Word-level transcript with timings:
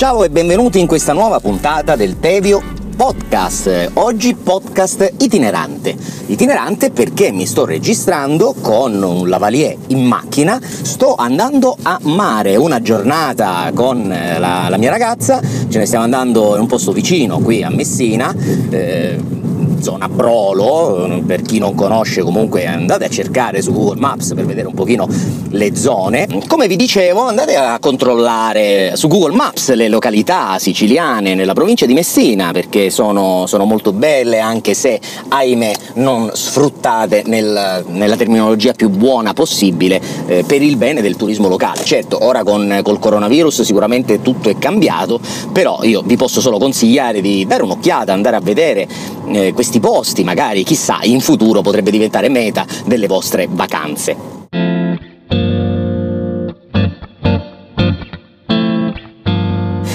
Ciao 0.00 0.24
e 0.24 0.30
benvenuti 0.30 0.80
in 0.80 0.86
questa 0.86 1.12
nuova 1.12 1.40
puntata 1.40 1.94
del 1.94 2.18
Tevio 2.20 2.62
Podcast. 2.96 3.90
Oggi 3.92 4.34
podcast 4.34 5.12
itinerante. 5.18 5.94
Itinerante 6.24 6.90
perché 6.90 7.30
mi 7.30 7.44
sto 7.44 7.66
registrando 7.66 8.54
con 8.62 9.02
un 9.02 9.28
lavalier 9.28 9.76
in 9.88 10.02
macchina, 10.02 10.58
sto 10.62 11.16
andando 11.16 11.76
a 11.82 11.98
mare, 12.04 12.56
una 12.56 12.80
giornata 12.80 13.70
con 13.74 14.08
la, 14.08 14.70
la 14.70 14.76
mia 14.78 14.88
ragazza, 14.88 15.42
ce 15.68 15.78
ne 15.78 15.84
stiamo 15.84 16.04
andando 16.04 16.54
in 16.54 16.62
un 16.62 16.66
posto 16.66 16.92
vicino 16.92 17.38
qui 17.40 17.62
a 17.62 17.68
Messina. 17.68 18.34
Eh, 18.70 19.39
zona 19.82 20.08
Brolo, 20.08 21.22
per 21.26 21.42
chi 21.42 21.58
non 21.58 21.74
conosce 21.74 22.22
comunque 22.22 22.66
andate 22.66 23.04
a 23.04 23.08
cercare 23.08 23.62
su 23.62 23.72
Google 23.72 24.00
Maps 24.00 24.34
per 24.34 24.44
vedere 24.44 24.66
un 24.66 24.74
pochino 24.74 25.08
le 25.50 25.76
zone. 25.76 26.26
Come 26.46 26.66
vi 26.66 26.76
dicevo 26.76 27.22
andate 27.22 27.56
a 27.56 27.78
controllare 27.78 28.92
su 28.94 29.08
Google 29.08 29.34
Maps 29.34 29.72
le 29.74 29.88
località 29.88 30.58
siciliane 30.58 31.34
nella 31.34 31.52
provincia 31.52 31.86
di 31.86 31.94
Messina 31.94 32.52
perché 32.52 32.90
sono, 32.90 33.46
sono 33.46 33.64
molto 33.64 33.92
belle 33.92 34.38
anche 34.38 34.74
se 34.74 35.00
ahimè 35.28 35.72
non 35.94 36.30
sfruttate 36.32 37.22
nel, 37.26 37.84
nella 37.88 38.16
terminologia 38.16 38.72
più 38.72 38.88
buona 38.88 39.32
possibile 39.32 40.00
eh, 40.26 40.44
per 40.44 40.62
il 40.62 40.76
bene 40.76 41.02
del 41.02 41.16
turismo 41.16 41.48
locale. 41.48 41.84
Certo, 41.84 42.24
ora 42.24 42.42
con 42.42 42.80
col 42.82 42.98
coronavirus 42.98 43.62
sicuramente 43.62 44.22
tutto 44.22 44.48
è 44.48 44.58
cambiato, 44.58 45.20
però 45.52 45.80
io 45.82 46.02
vi 46.02 46.16
posso 46.16 46.40
solo 46.40 46.58
consigliare 46.58 47.20
di 47.20 47.46
dare 47.46 47.62
un'occhiata, 47.62 48.12
andare 48.12 48.36
a 48.36 48.40
vedere 48.40 48.88
eh, 49.28 49.52
questi 49.52 49.69
questi 49.70 49.78
posti 49.78 50.24
magari, 50.24 50.64
chissà, 50.64 50.98
in 51.02 51.20
futuro 51.20 51.62
potrebbe 51.62 51.92
diventare 51.92 52.28
meta 52.28 52.66
delle 52.86 53.06
vostre 53.06 53.46
vacanze. 53.48 54.16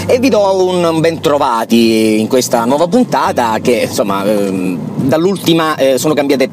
E 0.07 0.19
vi 0.19 0.29
do 0.29 0.65
un 0.65 1.01
ben 1.01 1.19
trovati 1.19 2.21
in 2.21 2.27
questa 2.29 2.63
nuova 2.63 2.87
puntata 2.87 3.59
che 3.59 3.87
insomma 3.89 4.23
ehm, 4.23 5.07
dall'ultima 5.07 5.75
eh, 5.75 5.97
sono 5.97 6.13
cambiate 6.13 6.49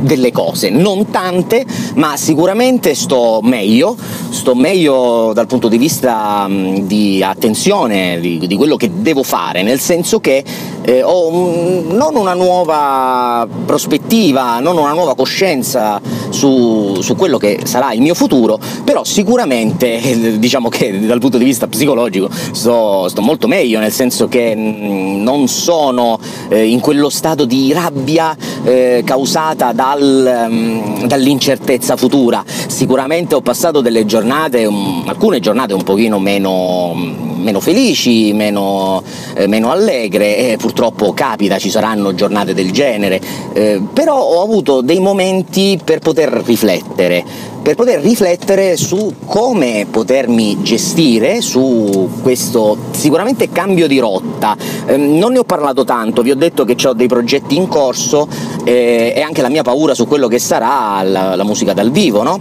delle 0.00 0.32
cose, 0.32 0.70
non 0.70 1.10
tante, 1.10 1.64
ma 1.94 2.16
sicuramente 2.16 2.94
sto 2.94 3.40
meglio, 3.42 3.96
sto 4.30 4.54
meglio 4.54 5.32
dal 5.34 5.46
punto 5.46 5.68
di 5.68 5.78
vista 5.78 6.46
mh, 6.46 6.86
di 6.86 7.22
attenzione, 7.22 8.18
di, 8.20 8.38
di, 8.46 8.56
quello 8.56 8.76
che 8.76 8.90
devo 8.94 9.22
fare, 9.22 9.62
nel 9.62 9.80
senso 9.80 10.20
che 10.20 10.44
eh, 10.82 11.02
ho 11.02 11.28
un, 11.28 11.86
non 11.90 12.16
una 12.16 12.34
nuova 12.34 13.46
prospettiva, 13.66 14.60
non 14.60 14.76
una 14.76 14.92
nuova 14.92 15.14
coscienza 15.14 16.00
su, 16.30 17.00
su, 17.00 17.16
quello 17.16 17.38
che 17.38 17.60
sarà 17.64 17.92
il 17.92 18.00
mio 18.00 18.14
futuro, 18.14 18.58
però 18.84 19.04
sicuramente 19.04 20.38
diciamo 20.38 20.68
che 20.68 21.06
dal 21.06 21.18
punto 21.18 21.38
di 21.38 21.44
vista 21.44 21.66
psicologico 21.66 22.28
sto, 22.52 23.08
sto 23.08 23.22
molto 23.22 23.46
meglio, 23.46 23.80
nel 23.80 23.92
senso 23.92 24.28
che 24.28 24.54
mh, 24.54 25.22
non 25.22 25.48
sono 25.48 26.18
eh, 26.48 26.66
in 26.66 26.80
quello 26.80 27.08
stato 27.08 27.44
di 27.44 27.72
rabbia 27.72 28.36
eh, 28.64 29.02
causata 29.04 29.72
da 29.72 29.87
dal, 29.88 30.48
um, 30.50 31.06
dall'incertezza 31.06 31.96
futura. 31.96 32.44
Sicuramente 32.46 33.34
ho 33.34 33.40
passato 33.40 33.80
delle 33.80 34.04
giornate, 34.04 34.66
um, 34.66 35.04
alcune 35.06 35.40
giornate 35.40 35.72
un 35.72 35.82
pochino 35.82 36.18
meno, 36.18 36.92
meno 36.94 37.60
felici, 37.60 38.32
meno, 38.32 39.02
eh, 39.34 39.46
meno, 39.46 39.70
allegre 39.70 40.36
e 40.36 40.56
purtroppo 40.56 41.12
capita, 41.12 41.58
ci 41.58 41.70
saranno 41.70 42.14
giornate 42.14 42.52
del 42.52 42.70
genere, 42.70 43.20
eh, 43.54 43.80
però 43.92 44.20
ho 44.20 44.42
avuto 44.42 44.80
dei 44.82 45.00
momenti 45.00 45.78
per 45.82 46.00
poter 46.00 46.28
riflettere 46.44 47.56
per 47.68 47.76
poter 47.76 48.00
riflettere 48.00 48.78
su 48.78 49.12
come 49.26 49.86
potermi 49.90 50.62
gestire 50.62 51.42
su 51.42 52.08
questo 52.22 52.78
sicuramente 52.92 53.50
cambio 53.50 53.86
di 53.86 53.98
rotta. 53.98 54.56
Eh, 54.86 54.96
non 54.96 55.32
ne 55.32 55.40
ho 55.40 55.44
parlato 55.44 55.84
tanto, 55.84 56.22
vi 56.22 56.30
ho 56.30 56.34
detto 56.34 56.64
che 56.64 56.76
ho 56.86 56.94
dei 56.94 57.08
progetti 57.08 57.56
in 57.56 57.68
corso 57.68 58.26
eh, 58.68 59.14
e 59.16 59.22
anche 59.22 59.40
la 59.40 59.48
mia 59.48 59.62
paura 59.62 59.94
su 59.94 60.06
quello 60.06 60.28
che 60.28 60.38
sarà 60.38 61.02
la, 61.02 61.34
la 61.34 61.44
musica 61.44 61.72
dal 61.72 61.90
vivo, 61.90 62.22
no? 62.22 62.38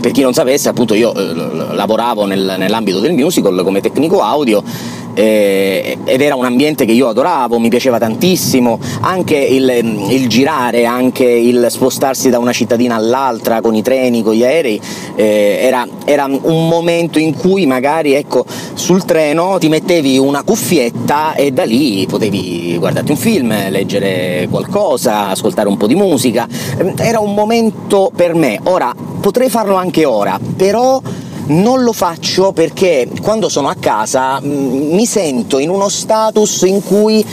Per 0.00 0.10
chi 0.12 0.22
non 0.22 0.32
sapesse, 0.32 0.70
appunto 0.70 0.94
io 0.94 1.14
eh, 1.14 1.34
lavoravo 1.74 2.24
nel, 2.24 2.54
nell'ambito 2.56 2.98
del 3.00 3.12
musical 3.12 3.60
come 3.62 3.82
tecnico 3.82 4.22
audio 4.22 4.62
eh, 5.20 5.98
ed 6.02 6.20
era 6.22 6.34
un 6.34 6.46
ambiente 6.46 6.86
che 6.86 6.92
io 6.92 7.08
adoravo, 7.08 7.58
mi 7.58 7.68
piaceva 7.68 7.98
tantissimo, 7.98 8.78
anche 9.02 9.36
il, 9.36 9.68
il, 10.08 10.28
girare, 10.28 10.86
anche 10.86 11.24
il 11.24 11.66
spostarsi 11.68 12.30
da 12.30 12.38
una 12.38 12.52
cittadina 12.52 12.94
all'altra 12.94 13.60
con 13.60 13.74
i 13.74 13.82
treni, 13.82 14.22
con 14.22 14.32
gli 14.32 14.44
aerei, 14.44 14.80
eh, 15.16 15.58
era, 15.60 15.86
era, 16.06 16.24
un 16.24 16.68
momento 16.68 17.18
in 17.18 17.34
cui 17.36 17.66
magari 17.66 18.14
ecco, 18.14 18.46
sul 18.72 19.04
treno 19.04 19.58
ti 19.58 19.68
mettevi 19.68 20.16
una 20.16 20.42
cuffietta 20.42 21.34
e 21.34 21.50
da 21.50 21.64
lì 21.64 22.06
potevi 22.08 22.78
guardarti 22.78 23.10
un 23.10 23.18
film, 23.18 23.54
leggere 23.68 24.48
qualcosa, 24.50 25.28
ascoltare 25.28 25.68
un 25.68 25.76
po' 25.76 25.86
di 25.86 25.96
musica, 25.96 26.48
era 26.96 27.20
un 27.20 27.34
momento 27.34 28.10
per 28.14 28.34
me, 28.34 28.58
ora 28.64 28.94
potrei 29.20 29.50
farlo 29.50 29.74
anche 29.74 30.06
ora, 30.06 30.40
però 30.56 31.00
non 31.50 31.82
lo 31.82 31.92
faccio 31.92 32.52
perché 32.52 33.08
quando 33.22 33.48
sono 33.48 33.68
a 33.68 33.74
casa 33.78 34.40
mh, 34.40 34.46
mm, 34.46 34.94
mi 34.94 35.06
sento 35.06 35.58
in 35.58 35.68
uno 35.70 35.88
status 35.88 36.62
in 36.62 36.82
cui 36.82 37.24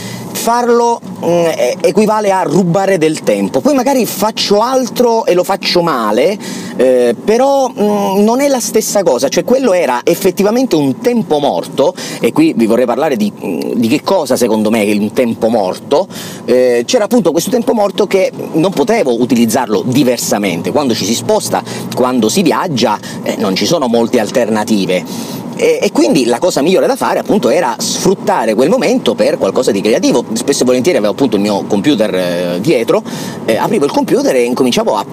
farlo 0.48 0.98
mh, 1.02 1.26
mm, 1.26 1.46
equivale 1.82 2.30
a 2.30 2.40
rubare 2.42 2.96
del 2.96 3.20
tempo. 3.20 3.60
Poi 3.60 3.74
magari 3.74 4.06
faccio 4.06 4.62
altro 4.62 5.26
e 5.26 5.34
lo 5.34 5.44
faccio 5.44 5.82
male, 5.82 6.38
eh, 6.76 7.14
però 7.22 7.68
mh, 7.68 7.82
mm, 7.82 8.24
non 8.24 8.40
è 8.40 8.48
la 8.48 8.58
stessa 8.58 9.02
cosa, 9.02 9.28
cioè 9.28 9.44
quello 9.44 9.74
era 9.74 10.00
effettivamente 10.04 10.74
un 10.74 11.00
tempo 11.00 11.38
morto, 11.38 11.94
e 12.20 12.32
qui 12.32 12.54
vi 12.56 12.64
vorrei 12.64 12.86
parlare 12.86 13.16
di, 13.16 13.30
di 13.74 13.88
che 13.88 14.02
cosa 14.02 14.36
secondo 14.36 14.70
me 14.70 14.86
è 14.86 14.92
un 14.96 15.12
tempo 15.12 15.48
morto, 15.48 16.08
eh, 16.46 16.82
c'era 16.86 17.04
appunto 17.04 17.30
questo 17.30 17.50
tempo 17.50 17.74
morto 17.74 18.06
che 18.06 18.32
non 18.52 18.70
potevo 18.70 19.20
utilizzarlo 19.20 19.82
diversamente, 19.84 20.72
quando 20.72 20.94
ci 20.94 21.04
si 21.04 21.14
sposta, 21.14 21.62
quando 21.94 22.30
si 22.30 22.40
viaggia, 22.40 22.98
eh, 23.22 23.36
non 23.36 23.54
ci 23.54 23.66
sono 23.66 23.86
molte 23.86 24.18
alternative. 24.18 25.36
E, 25.60 25.80
e, 25.82 25.90
quindi 25.90 26.24
la 26.24 26.38
cosa 26.38 26.62
migliore 26.62 26.86
da 26.86 26.94
fare 26.94 27.18
appunto 27.18 27.48
era 27.48 27.74
sfruttare 27.78 28.54
quel 28.54 28.68
momento 28.68 29.16
per 29.16 29.38
qualcosa 29.38 29.72
di 29.72 29.80
creativo. 29.80 30.24
Spesso 30.34 30.62
e 30.62 30.66
volentieri 30.66 30.98
avevo 30.98 31.12
appunto 31.14 31.34
il 31.34 31.42
mio 31.42 31.64
computer 31.64 32.14
eh, 32.14 32.58
dietro, 32.60 33.02
eh, 33.44 33.56
aprivo 33.56 33.84
il 33.84 33.90
computer 33.90 34.36
e 34.36 34.44
incominciavo 34.44 34.94
a 34.94 35.04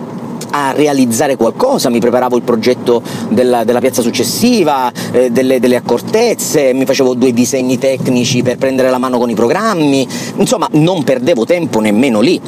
a 0.51 0.71
realizzare 0.71 1.35
qualcosa, 1.35 1.89
mi 1.89 1.99
preparavo 1.99 2.37
il 2.37 2.43
progetto 2.43 3.01
della, 3.27 3.65
della 3.65 3.79
piazza 3.79 4.01
successiva, 4.01 4.89
eh, 5.11 5.29
delle, 5.29 5.59
delle, 5.59 5.75
accortezze, 5.75 6.71
mi 6.71 6.85
facevo 6.85 7.13
due 7.13 7.33
disegni 7.33 7.77
tecnici 7.77 8.41
per 8.41 8.57
prendere 8.57 8.89
la 8.89 8.97
mano 8.97 9.17
con 9.17 9.29
i 9.29 9.33
programmi, 9.33 10.07
insomma 10.37 10.69
non 10.73 11.03
perdevo 11.03 11.43
tempo 11.43 11.81
nemmeno 11.81 12.21
lì 12.21 12.39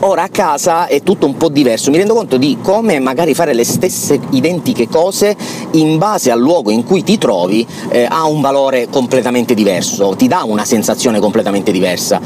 ora 0.00 0.22
a 0.22 0.28
casa 0.28 0.86
è 0.86 1.02
tutto 1.02 1.26
un 1.26 1.36
po' 1.36 1.48
diverso, 1.48 1.90
mi 1.90 1.98
rendo 1.98 2.14
conto 2.14 2.36
di 2.36 2.58
come 2.62 2.98
magari 2.98 3.34
fare 3.34 3.52
le 3.52 3.64
stesse 3.64 4.18
identiche 4.30 4.88
cose 4.88 5.36
in 5.72 5.98
base 5.98 6.30
al 6.30 6.40
luogo 6.40 6.70
in 6.70 6.84
cui 6.84 7.02
ti 7.02 7.18
trovi 7.18 7.66
eh, 7.90 8.06
ha 8.08 8.24
un 8.24 8.40
valore 8.40 8.88
completamente 8.88 9.54
diverso, 9.54 10.16
ti 10.16 10.28
dà 10.28 10.44
una 10.44 10.64
sensazione 10.64 11.20
completamente 11.20 11.72
diversa 11.72 12.20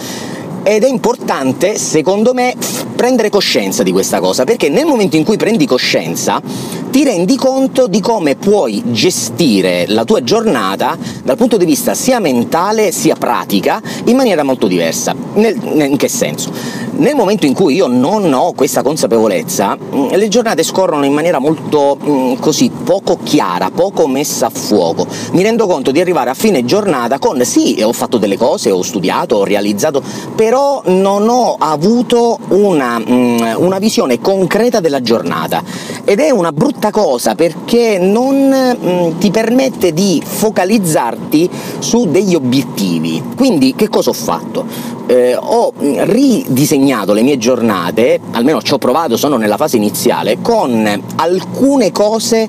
ed 0.62 0.84
è 0.84 0.88
importante, 0.88 1.76
secondo 1.78 2.34
me, 2.34 2.54
prendere 2.94 3.30
coscienza 3.30 3.82
di 3.82 3.92
questa 3.92 4.20
cosa, 4.20 4.44
perché 4.44 4.68
nel 4.68 4.84
momento 4.84 5.16
in 5.16 5.24
cui 5.24 5.36
prendi 5.36 5.64
coscienza 5.66 6.42
ti 6.90 7.04
rendi 7.04 7.36
conto 7.36 7.86
di 7.86 8.00
come 8.00 8.36
puoi 8.36 8.82
gestire 8.86 9.86
la 9.88 10.04
tua 10.04 10.22
giornata 10.22 10.98
dal 11.22 11.36
punto 11.36 11.56
di 11.56 11.64
vista 11.64 11.94
sia 11.94 12.18
mentale 12.18 12.92
sia 12.92 13.14
pratica 13.14 13.80
in 14.04 14.16
maniera 14.16 14.42
molto 14.42 14.66
diversa. 14.66 15.14
Nel, 15.34 15.56
in 15.62 15.96
che 15.96 16.08
senso? 16.08 16.50
Nel 16.96 17.14
momento 17.14 17.46
in 17.46 17.54
cui 17.54 17.76
io 17.76 17.86
non 17.86 18.30
ho 18.34 18.52
questa 18.52 18.82
consapevolezza, 18.82 19.78
mm, 19.78 20.08
le 20.10 20.28
giornate 20.28 20.62
scorrono 20.62 21.04
in 21.04 21.14
maniera 21.14 21.38
molto 21.38 21.96
mm, 22.02 22.34
così 22.34 22.70
poco 22.84 23.18
chiara, 23.22 23.70
poco 23.70 24.06
messa 24.06 24.46
a 24.46 24.50
fuoco. 24.50 25.06
Mi 25.32 25.42
rendo 25.42 25.66
conto 25.66 25.90
di 25.90 26.00
arrivare 26.00 26.28
a 26.28 26.34
fine 26.34 26.64
giornata 26.66 27.18
con 27.18 27.42
sì, 27.44 27.80
ho 27.82 27.92
fatto 27.92 28.18
delle 28.18 28.36
cose, 28.36 28.70
ho 28.70 28.82
studiato, 28.82 29.36
ho 29.36 29.44
realizzato, 29.44 30.02
però 30.34 30.49
non 30.50 31.28
ho 31.28 31.56
avuto 31.58 32.38
una, 32.48 32.98
mm, 32.98 33.38
una 33.56 33.78
visione 33.78 34.20
concreta 34.20 34.80
della 34.80 35.00
giornata 35.00 35.62
ed 36.04 36.20
è 36.20 36.30
una 36.30 36.52
brutta 36.52 36.90
cosa 36.90 37.34
perché 37.34 37.98
non 37.98 39.14
ti 39.18 39.30
permette 39.30 39.92
di 39.92 40.22
focalizzarti 40.24 41.50
su 41.78 42.10
degli 42.10 42.34
obiettivi. 42.34 43.22
Quindi 43.36 43.74
che 43.74 43.88
cosa 43.88 44.10
ho 44.10 44.14
fatto? 44.14 44.98
eh, 45.10 45.36
ho 45.36 45.72
ridisegnato 45.76 47.12
le 47.12 47.22
mie 47.22 47.36
giornate, 47.36 48.20
almeno 48.30 48.62
ci 48.62 48.72
ho 48.72 48.78
provato, 48.78 49.16
sono 49.16 49.36
nella 49.36 49.56
fase 49.56 49.76
iniziale, 49.76 50.38
con 50.40 51.02
alcune 51.16 51.90
cose 51.90 52.48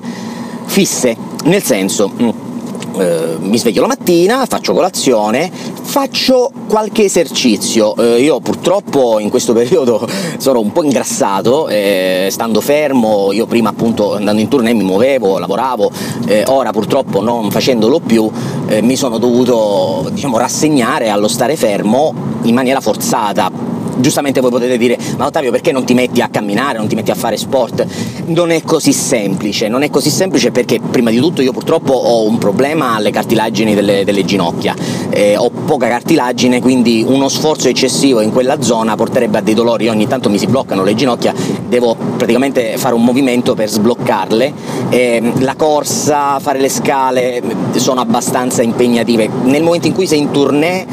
fisse, 0.64 1.16
nel 1.44 1.62
senso... 1.62 2.50
Eh, 2.98 3.36
mi 3.38 3.58
sveglio 3.58 3.80
la 3.80 3.86
mattina, 3.86 4.44
faccio 4.46 4.72
colazione, 4.74 5.50
faccio 5.50 6.50
qualche 6.68 7.04
esercizio. 7.04 7.96
Eh, 7.96 8.20
io 8.20 8.40
purtroppo 8.40 9.18
in 9.18 9.30
questo 9.30 9.52
periodo 9.54 10.06
sono 10.36 10.60
un 10.60 10.72
po' 10.72 10.82
ingrassato, 10.82 11.68
eh, 11.68 12.28
stando 12.30 12.60
fermo, 12.60 13.32
io 13.32 13.46
prima 13.46 13.70
appunto 13.70 14.14
andando 14.14 14.40
in 14.40 14.48
tournée 14.48 14.74
mi 14.74 14.84
muovevo, 14.84 15.38
lavoravo, 15.38 15.90
eh, 16.26 16.44
ora 16.48 16.70
purtroppo 16.70 17.22
non 17.22 17.50
facendolo 17.50 18.00
più 18.00 18.30
eh, 18.68 18.82
mi 18.82 18.96
sono 18.96 19.18
dovuto 19.18 20.08
diciamo, 20.12 20.38
rassegnare 20.38 21.08
allo 21.08 21.28
stare 21.28 21.56
fermo 21.56 22.14
in 22.42 22.54
maniera 22.54 22.80
forzata 22.80 23.71
giustamente 23.96 24.40
voi 24.40 24.50
potete 24.50 24.76
dire 24.78 24.98
ma 25.16 25.26
Ottavio 25.26 25.50
perché 25.50 25.72
non 25.72 25.84
ti 25.84 25.94
metti 25.94 26.20
a 26.20 26.28
camminare, 26.28 26.78
non 26.78 26.88
ti 26.88 26.94
metti 26.94 27.10
a 27.10 27.14
fare 27.14 27.36
sport? 27.36 27.86
Non 28.26 28.50
è 28.50 28.62
così 28.62 28.92
semplice, 28.92 29.68
non 29.68 29.82
è 29.82 29.90
così 29.90 30.10
semplice 30.10 30.50
perché 30.50 30.80
prima 30.80 31.10
di 31.10 31.18
tutto 31.18 31.42
io 31.42 31.52
purtroppo 31.52 31.92
ho 31.92 32.26
un 32.26 32.38
problema 32.38 32.94
alle 32.94 33.10
cartilagini 33.10 33.74
delle, 33.74 34.04
delle 34.04 34.24
ginocchia, 34.24 34.74
eh, 35.10 35.36
ho 35.36 35.50
poca 35.50 35.88
cartilagine 35.88 36.60
quindi 36.60 37.04
uno 37.06 37.28
sforzo 37.28 37.68
eccessivo 37.68 38.20
in 38.20 38.32
quella 38.32 38.60
zona 38.62 38.94
porterebbe 38.96 39.38
a 39.38 39.40
dei 39.40 39.54
dolori, 39.54 39.88
ogni 39.88 40.06
tanto 40.06 40.30
mi 40.30 40.38
si 40.38 40.46
bloccano 40.46 40.82
le 40.84 40.94
ginocchia, 40.94 41.34
devo 41.66 41.96
praticamente 42.16 42.76
fare 42.76 42.94
un 42.94 43.04
movimento 43.04 43.54
per 43.54 43.68
sbloccarle, 43.68 44.52
eh, 44.88 45.32
la 45.38 45.54
corsa, 45.54 46.38
fare 46.38 46.58
le 46.58 46.68
scale 46.68 47.42
sono 47.76 48.00
abbastanza 48.00 48.62
impegnative, 48.62 49.28
nel 49.44 49.62
momento 49.62 49.86
in 49.86 49.94
cui 49.94 50.06
sei 50.06 50.18
in 50.18 50.30
tournée 50.30 50.86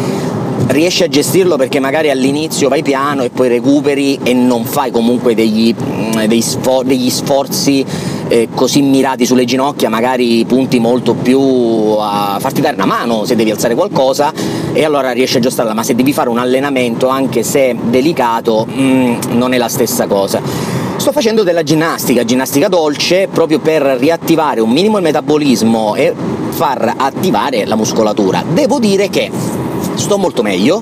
riesci 0.69 1.04
a 1.04 1.07
gestirlo 1.07 1.56
perché 1.56 1.80
magari 1.80 2.10
all'inizio 2.10 2.69
vai 2.69 2.83
piano 2.83 3.24
e 3.24 3.30
poi 3.30 3.48
recuperi 3.48 4.19
e 4.21 4.33
non 4.33 4.66
fai 4.66 4.92
comunque 4.92 5.33
degli, 5.33 5.74
mm, 5.74 6.25
degli, 6.25 6.42
sfor- 6.42 6.86
degli 6.86 7.10
sforzi 7.10 7.83
eh, 8.27 8.50
così 8.54 8.81
mirati 8.81 9.25
sulle 9.25 9.45
ginocchia, 9.45 9.89
magari 9.89 10.45
punti 10.45 10.80
molto 10.80 11.16
più 11.16 11.39
a 11.39 12.38
farti 12.39 12.62
dare 12.62 12.75
una 12.75 12.86
mano 12.86 13.25
se 13.25 13.36
devi 13.36 13.50
alzare 13.50 13.74
qualcosa 13.74 14.31
e 14.71 14.83
allora 14.83 15.12
riesci 15.12 15.38
a 15.38 15.39
aggiustarla, 15.39 15.74
ma 15.74 15.83
se 15.83 15.95
devi 15.95 16.13
fare 16.13 16.30
un 16.30 16.38
allenamento 16.38 17.07
anche 17.07 17.42
se 17.42 17.75
delicato 17.81 18.68
mm, 18.69 19.15
non 19.31 19.54
è 19.54 19.57
la 19.57 19.69
stessa 19.69 20.06
cosa. 20.06 20.42
Sto 20.98 21.12
facendo 21.12 21.44
della 21.44 21.63
ginnastica, 21.63 22.24
ginnastica 22.24 22.68
dolce, 22.68 23.27
proprio 23.31 23.60
per 23.60 23.81
riattivare 23.81 24.60
un 24.60 24.69
minimo 24.69 24.98
il 24.98 25.04
metabolismo 25.04 25.95
e 25.95 26.13
far 26.50 26.94
attivare 26.98 27.65
la 27.65 27.75
muscolatura. 27.75 28.44
Devo 28.48 28.80
dire 28.80 29.10
che 29.10 29.31
sto 30.00 30.18
molto 30.18 30.42
meglio, 30.42 30.81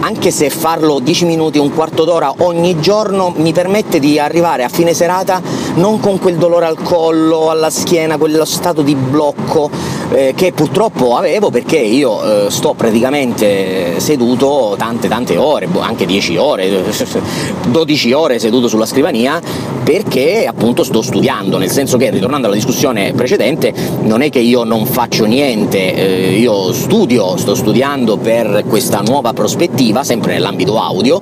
anche 0.00 0.30
se 0.30 0.50
farlo 0.50 1.00
10 1.00 1.24
minuti, 1.24 1.58
un 1.58 1.74
quarto 1.74 2.04
d'ora 2.04 2.32
ogni 2.38 2.78
giorno 2.80 3.32
mi 3.34 3.52
permette 3.52 3.98
di 3.98 4.18
arrivare 4.18 4.62
a 4.62 4.68
fine 4.68 4.94
serata 4.94 5.40
non 5.74 5.98
con 5.98 6.18
quel 6.18 6.36
dolore 6.36 6.66
al 6.66 6.80
collo, 6.82 7.50
alla 7.50 7.70
schiena, 7.70 8.16
quello 8.18 8.44
stato 8.44 8.82
di 8.82 8.94
blocco 8.94 9.70
eh, 10.10 10.32
che 10.34 10.52
purtroppo 10.52 11.16
avevo 11.16 11.50
perché 11.50 11.78
io 11.78 12.46
eh, 12.46 12.50
sto 12.50 12.74
praticamente 12.74 14.00
seduto 14.00 14.74
tante 14.78 15.08
tante 15.08 15.36
ore, 15.36 15.66
boh, 15.66 15.80
anche 15.80 16.06
10 16.06 16.36
ore, 16.36 16.82
12 17.68 18.12
ore 18.12 18.38
seduto 18.38 18.68
sulla 18.68 18.86
scrivania 18.86 19.40
perché 19.82 20.46
appunto 20.46 20.82
sto 20.82 21.02
studiando, 21.02 21.58
nel 21.58 21.70
senso 21.70 21.96
che 21.96 22.10
ritornando 22.10 22.46
alla 22.46 22.56
discussione 22.56 23.12
precedente 23.14 23.72
non 24.02 24.20
è 24.20 24.30
che 24.30 24.38
io 24.38 24.64
non 24.64 24.86
faccio 24.86 25.24
niente, 25.24 25.94
eh, 25.94 26.38
io 26.38 26.72
studio, 26.72 27.36
sto 27.36 27.54
studiando 27.54 28.16
per 28.18 28.64
questa 28.68 29.00
nuova 29.00 29.32
prospettiva, 29.32 30.04
sempre 30.04 30.34
nell'ambito 30.34 30.78
audio, 30.78 31.20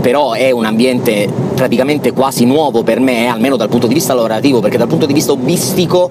però 0.00 0.32
è 0.32 0.50
un 0.50 0.64
ambiente 0.64 1.28
praticamente 1.54 2.12
quasi 2.12 2.44
nuovo 2.44 2.82
per 2.82 3.00
me, 3.00 3.26
almeno 3.26 3.56
dal 3.56 3.68
punto 3.68 3.86
di 3.86 3.94
vista 3.94 4.14
lavorativo, 4.14 4.60
perché 4.60 4.78
dal 4.78 4.88
punto 4.88 5.06
di 5.06 5.12
vista 5.12 5.32
hobbistico, 5.32 6.08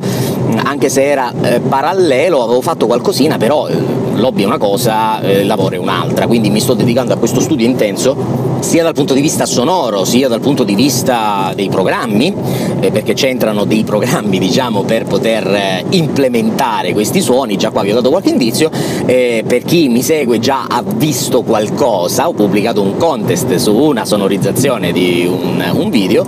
anche 0.63 0.89
se 0.89 1.03
era 1.03 1.31
eh, 1.41 1.59
parallelo, 1.59 2.43
avevo 2.43 2.61
fatto 2.61 2.85
qualcosina, 2.85 3.37
però 3.37 3.67
eh, 3.67 4.06
l'hobby 4.17 4.43
è 4.43 4.45
una 4.45 4.57
cosa, 4.57 5.21
eh, 5.21 5.41
il 5.41 5.47
lavoro 5.47 5.75
è 5.75 5.77
un'altra, 5.77 6.27
quindi 6.27 6.49
mi 6.49 6.59
sto 6.59 6.73
dedicando 6.73 7.13
a 7.13 7.17
questo 7.17 7.39
studio 7.39 7.65
intenso 7.65 8.15
sia 8.59 8.83
dal 8.83 8.93
punto 8.93 9.13
di 9.13 9.21
vista 9.21 9.45
sonoro, 9.45 10.03
sia 10.03 10.27
dal 10.27 10.39
punto 10.39 10.63
di 10.63 10.75
vista 10.75 11.51
dei 11.55 11.69
programmi, 11.69 12.33
eh, 12.79 12.91
perché 12.91 13.13
c'entrano 13.13 13.65
dei 13.65 13.83
programmi 13.83 14.39
diciamo, 14.39 14.83
per 14.83 15.05
poter 15.05 15.47
eh, 15.47 15.85
implementare 15.91 16.93
questi 16.93 17.21
suoni, 17.21 17.57
già 17.57 17.69
qua 17.69 17.83
vi 17.83 17.91
ho 17.91 17.95
dato 17.95 18.09
qualche 18.09 18.29
indizio, 18.29 18.69
eh, 19.05 19.43
per 19.47 19.63
chi 19.63 19.87
mi 19.87 20.01
segue 20.01 20.39
già 20.39 20.65
ha 20.67 20.83
visto 20.83 21.43
qualcosa, 21.43 22.27
ho 22.27 22.33
pubblicato 22.33 22.81
un 22.81 22.97
contest 22.97 23.55
su 23.55 23.73
una 23.75 24.05
sonorizzazione 24.05 24.91
di 24.91 25.27
un, 25.29 25.63
un 25.73 25.89
video 25.89 26.25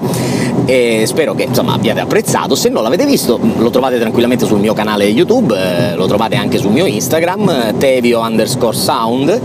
e 0.65 1.05
spero 1.07 1.33
che 1.33 1.43
insomma, 1.43 1.73
abbiate 1.73 1.99
apprezzato, 1.99 2.53
se 2.53 2.69
non 2.69 2.83
l'avete 2.83 3.05
visto 3.05 3.39
lo 3.57 3.69
trovate 3.71 3.97
tranquillamente 3.97 4.45
sul 4.45 4.59
mio 4.59 4.73
canale 4.73 5.05
YouTube, 5.05 5.55
eh, 5.55 5.95
lo 5.95 6.05
trovate 6.05 6.35
anche 6.35 6.59
sul 6.59 6.71
mio 6.71 6.85
Instagram, 6.85 7.77
tevio 7.79 8.19
underscore 8.19 8.75
sound. 8.75 9.41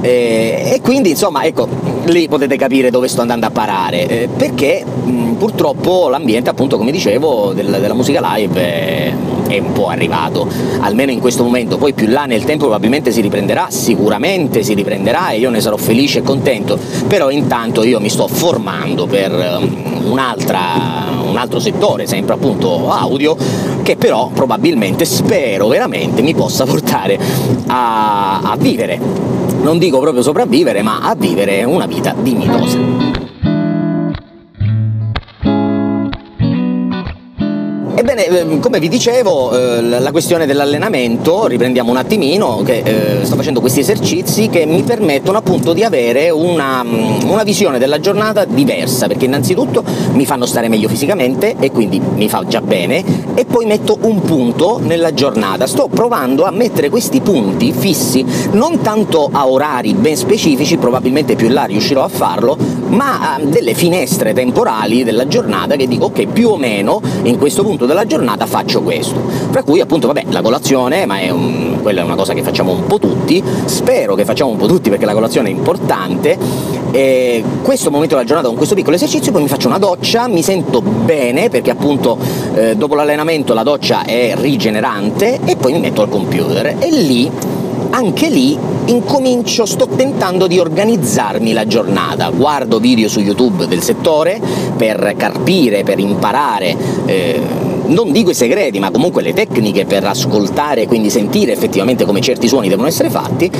E, 0.00 0.72
e 0.74 0.80
quindi 0.82 1.10
insomma 1.10 1.44
ecco 1.44 1.68
lì 2.06 2.28
potete 2.28 2.56
capire 2.56 2.90
dove 2.90 3.08
sto 3.08 3.22
andando 3.22 3.46
a 3.46 3.50
parare 3.50 4.06
eh, 4.06 4.28
perché 4.28 4.84
mh, 4.84 5.32
purtroppo 5.32 6.08
l'ambiente 6.08 6.50
appunto 6.50 6.76
come 6.76 6.92
dicevo 6.92 7.52
del, 7.52 7.78
della 7.80 7.94
musica 7.94 8.20
live 8.34 8.60
è, 8.60 9.12
è, 9.46 9.58
un 9.58 9.72
po' 9.72 9.88
arrivato. 9.88 10.48
Almeno 10.80 11.10
in 11.10 11.20
questo 11.20 11.42
momento. 11.42 11.76
Poi 11.76 11.92
più 11.92 12.08
là 12.08 12.24
nel 12.24 12.44
tempo 12.44 12.64
probabilmente 12.64 13.10
si 13.12 13.20
riprenderà 13.20 13.68
sicuramente 13.70 14.62
si 14.62 14.74
riprenderà 14.74 15.30
e 15.30 15.38
io 15.38 15.50
ne 15.50 15.60
sarò 15.60 15.76
felice 15.76 16.18
e 16.18 16.22
contento. 16.22 16.78
Però 17.06 17.30
intanto 17.30 17.84
io 17.84 18.00
mi 18.00 18.08
sto 18.08 18.26
formando 18.26 19.06
per 19.06 19.32
um, 19.32 20.10
un 20.10 20.18
altro 20.18 21.58
settore, 21.60 22.06
sempre 22.06 22.34
appunto 22.34 22.90
audio, 22.90 23.36
che 23.82 23.96
però 23.96 24.30
probabilmente 24.32 25.04
spero 25.04 25.68
veramente 25.68 26.22
mi 26.22 26.34
possa 26.34 26.64
portare 26.64 27.18
a, 27.68 28.40
a 28.40 28.56
vivere, 28.56 28.98
non 29.60 29.78
dico 29.78 30.00
proprio 30.00 30.22
sopravvivere, 30.22 30.82
ma 30.82 31.00
a 31.00 31.14
vivere 31.14 31.64
una 31.64 31.86
vita 31.86 32.14
dignitosa. 32.18 33.15
Ebbene, 38.16 38.38
ehm, 38.38 38.60
come 38.60 38.80
vi 38.80 38.88
dicevo, 38.88 39.52
eh, 39.52 39.82
la 39.82 40.10
questione 40.10 40.46
dell'allenamento, 40.46 41.46
riprendiamo 41.46 41.90
un 41.90 41.98
attimino, 41.98 42.62
che 42.64 42.82
eh, 42.82 43.24
sto 43.24 43.36
facendo 43.36 43.60
questi 43.60 43.80
esercizi 43.80 44.48
che 44.48 44.64
mi 44.64 44.82
permettono 44.82 45.36
appunto 45.36 45.74
di 45.74 45.84
avere 45.84 46.30
una, 46.30 46.82
mm, 46.82 47.28
una, 47.28 47.42
visione 47.42 47.78
della 47.78 48.00
giornata 48.00 48.46
diversa, 48.46 49.06
perché 49.06 49.26
innanzitutto 49.26 49.84
mi 50.12 50.24
fanno 50.24 50.46
stare 50.46 50.68
meglio 50.68 50.88
fisicamente 50.88 51.56
e 51.60 51.70
quindi 51.70 52.00
mi 52.00 52.28
fa 52.30 52.42
già 52.46 52.62
bene, 52.62 53.04
e 53.34 53.44
poi 53.44 53.66
metto 53.66 53.98
un 54.00 54.22
punto 54.22 54.80
nella 54.82 55.12
giornata. 55.12 55.66
Sto 55.66 55.88
provando 55.88 56.44
a 56.44 56.50
mettere 56.50 56.88
questi 56.88 57.20
punti 57.20 57.72
fissi, 57.72 58.24
non 58.52 58.80
tanto 58.80 59.28
a 59.30 59.46
orari 59.46 59.92
ben 59.92 60.16
specifici, 60.16 60.78
probabilmente 60.78 61.36
più 61.36 61.48
in 61.48 61.52
là 61.52 61.64
riuscirò 61.64 62.02
a 62.02 62.08
farlo, 62.08 62.56
ma 62.88 63.34
a 63.34 63.40
delle 63.42 63.74
finestre 63.74 64.32
temporali 64.32 65.04
della 65.04 65.28
giornata 65.28 65.76
che 65.76 65.86
dico 65.86 66.06
ok, 66.06 66.26
più 66.28 66.48
o 66.48 66.56
meno 66.56 67.02
in 67.24 67.36
questo 67.36 67.62
punto 67.62 67.84
della 67.84 68.05
giornata 68.06 68.46
faccio 68.46 68.82
questo. 68.82 69.20
Fra 69.50 69.62
cui 69.62 69.80
appunto, 69.80 70.06
vabbè, 70.06 70.24
la 70.30 70.42
colazione, 70.42 71.06
ma 71.06 71.18
è 71.18 71.30
un, 71.30 71.78
quella 71.82 72.00
è 72.00 72.04
una 72.04 72.14
cosa 72.14 72.32
che 72.32 72.42
facciamo 72.42 72.72
un 72.72 72.86
po' 72.86 72.98
tutti, 72.98 73.42
spero 73.64 74.14
che 74.14 74.24
facciamo 74.24 74.50
un 74.50 74.56
po' 74.56 74.66
tutti 74.66 74.90
perché 74.90 75.04
la 75.04 75.12
colazione 75.14 75.48
è 75.48 75.52
importante, 75.52 76.38
e 76.90 77.44
questo 77.62 77.90
momento 77.90 78.14
della 78.14 78.26
giornata 78.26 78.48
con 78.48 78.56
questo 78.56 78.74
piccolo 78.74 78.96
esercizio, 78.96 79.32
poi 79.32 79.42
mi 79.42 79.48
faccio 79.48 79.68
una 79.68 79.78
doccia, 79.78 80.28
mi 80.28 80.42
sento 80.42 80.80
bene 80.80 81.48
perché 81.48 81.70
appunto 81.70 82.16
eh, 82.54 82.74
dopo 82.76 82.94
l'allenamento 82.94 83.52
la 83.54 83.62
doccia 83.62 84.04
è 84.04 84.34
rigenerante 84.36 85.40
e 85.44 85.56
poi 85.56 85.72
mi 85.72 85.80
metto 85.80 86.02
al 86.02 86.08
computer 86.08 86.76
e 86.78 86.90
lì 86.90 87.30
anche 87.90 88.28
lì 88.28 88.58
incomincio, 88.86 89.64
sto 89.64 89.86
tentando 89.86 90.46
di 90.46 90.58
organizzarmi 90.58 91.52
la 91.52 91.66
giornata, 91.66 92.30
guardo 92.30 92.78
video 92.78 93.08
su 93.08 93.20
YouTube 93.20 93.66
del 93.66 93.82
settore 93.82 94.40
per 94.76 95.14
carpire, 95.16 95.82
per 95.82 95.98
imparare. 95.98 96.76
Eh, 97.06 97.65
non 97.86 98.12
dico 98.12 98.30
i 98.30 98.34
segreti, 98.34 98.78
ma 98.78 98.90
comunque 98.90 99.22
le 99.22 99.32
tecniche 99.32 99.84
per 99.84 100.04
ascoltare 100.04 100.82
e 100.82 100.86
quindi 100.86 101.10
sentire 101.10 101.52
effettivamente 101.52 102.04
come 102.04 102.20
certi 102.20 102.48
suoni 102.48 102.68
devono 102.68 102.88
essere 102.88 103.10
fatti, 103.10 103.50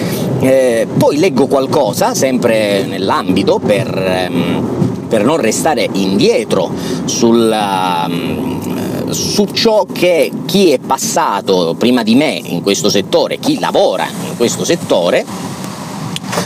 eh, 0.41 0.87
poi 0.97 1.19
leggo 1.19 1.47
qualcosa, 1.47 2.15
sempre 2.15 2.85
nell'ambito, 2.85 3.61
per, 3.65 3.89
ehm, 3.97 5.07
per 5.09 5.25
non 5.25 5.37
restare 5.37 5.89
indietro 5.93 6.71
sul, 7.05 7.55
um, 8.09 9.11
su 9.11 9.47
ciò 9.53 9.87
che 9.91 10.31
chi 10.47 10.71
è 10.71 10.79
passato 10.79 11.75
prima 11.79 12.03
di 12.03 12.15
me 12.15 12.41
in 12.45 12.63
questo 12.63 12.89
settore, 12.89 13.39
chi 13.39 13.59
lavora 13.59 14.07
in 14.07 14.37
questo 14.37 14.65
settore, 14.65 15.25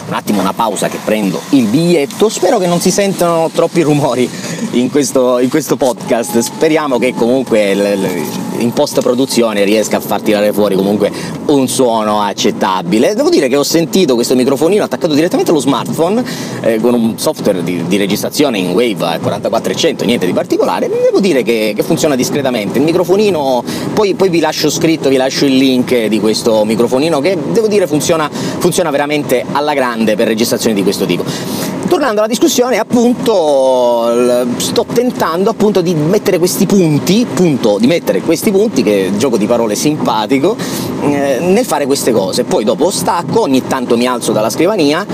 un 0.07 0.15
attimo 0.15 0.41
una 0.41 0.53
pausa 0.53 0.89
che 0.89 0.99
prendo 1.05 1.41
il 1.51 1.67
biglietto, 1.67 2.29
spero 2.29 2.59
che 2.59 2.67
non 2.67 2.81
si 2.81 2.91
sentano 2.91 3.51
troppi 3.53 3.83
rumori 3.83 4.29
in 4.73 4.91
questo, 4.91 5.39
in 5.39 5.49
questo 5.49 5.77
podcast, 5.77 6.39
speriamo 6.39 6.99
che 6.99 7.15
comunque 7.15 7.75
in 8.61 8.73
post 8.73 9.01
produzione 9.01 9.65
riesca 9.65 9.97
a 9.97 10.01
far 10.01 10.21
tirare 10.23 10.53
fuori 10.53 10.75
comunque 10.75 11.11
un 11.47 11.69
suono 11.69 12.21
accettabile. 12.21 13.15
Devo 13.15 13.29
dire 13.29 13.49
che 13.49 13.57
ho 13.57 13.63
sentito 13.63 14.15
questo 14.15 14.35
microfonino 14.35 14.85
attaccato 14.85 15.15
direttamente 15.15 15.51
allo 15.51 15.61
smartphone 15.61 16.23
eh, 16.61 16.81
con 16.81 16.95
un 16.95 17.19
software 17.19 17.63
di, 17.63 17.85
di, 17.87 17.97
registrazione 17.97 18.59
in 18.59 18.71
Wave 18.71 19.19
4400, 19.21 20.05
niente 20.05 20.27
di 20.27 20.33
particolare, 20.33 20.89
devo 20.89 21.21
dire 21.21 21.43
che, 21.43 21.73
che 21.75 21.83
funziona 21.83 22.15
discretamente. 22.15 22.79
Il 22.79 22.85
microfonino, 22.85 23.63
poi, 23.93 24.15
poi, 24.15 24.29
vi 24.29 24.41
lascio 24.41 24.71
scritto, 24.71 25.09
vi 25.09 25.17
lascio 25.17 25.45
il 25.45 25.57
link 25.57 26.07
di 26.07 26.21
questo 26.21 26.65
microfonino 26.65 27.21
che 27.21 27.37
devo 27.53 27.67
dire 27.67 27.87
funziona, 27.87 28.29
funziona 28.31 28.91
veramente 28.91 29.45
alla 29.53 29.75
grande 29.75 30.17
per 30.17 30.27
registrazioni 30.27 30.75
di 30.75 30.83
questo 30.83 31.07
tipo. 31.07 31.25
Tornando 31.91 32.21
alla 32.21 32.29
discussione, 32.29 32.79
appunto, 32.79 34.49
sto 34.59 34.87
tentando 34.93 35.51
appunto 35.51 35.81
di 35.81 35.93
mettere 35.93 36.39
questi 36.39 36.65
punti, 36.65 37.27
punto, 37.27 37.79
di 37.81 37.89
mettere 37.89 38.21
questi 38.21 38.53
punti, 38.53 38.85
che 38.85 39.11
gioco 39.17 39.37
di 39.37 39.47
parole 39.47 39.75
simpatico, 39.75 40.57
eh, 41.03 41.39
nel 41.41 41.65
fare 41.65 41.87
queste 41.87 42.13
cose. 42.13 42.45
Poi 42.45 42.63
dopo 42.63 42.91
stacco, 42.91 43.41
ogni 43.41 43.67
tanto 43.67 43.97
mi 43.97 44.07
alzo 44.07 44.31
dalla 44.31 44.51
scrivania 44.51 45.05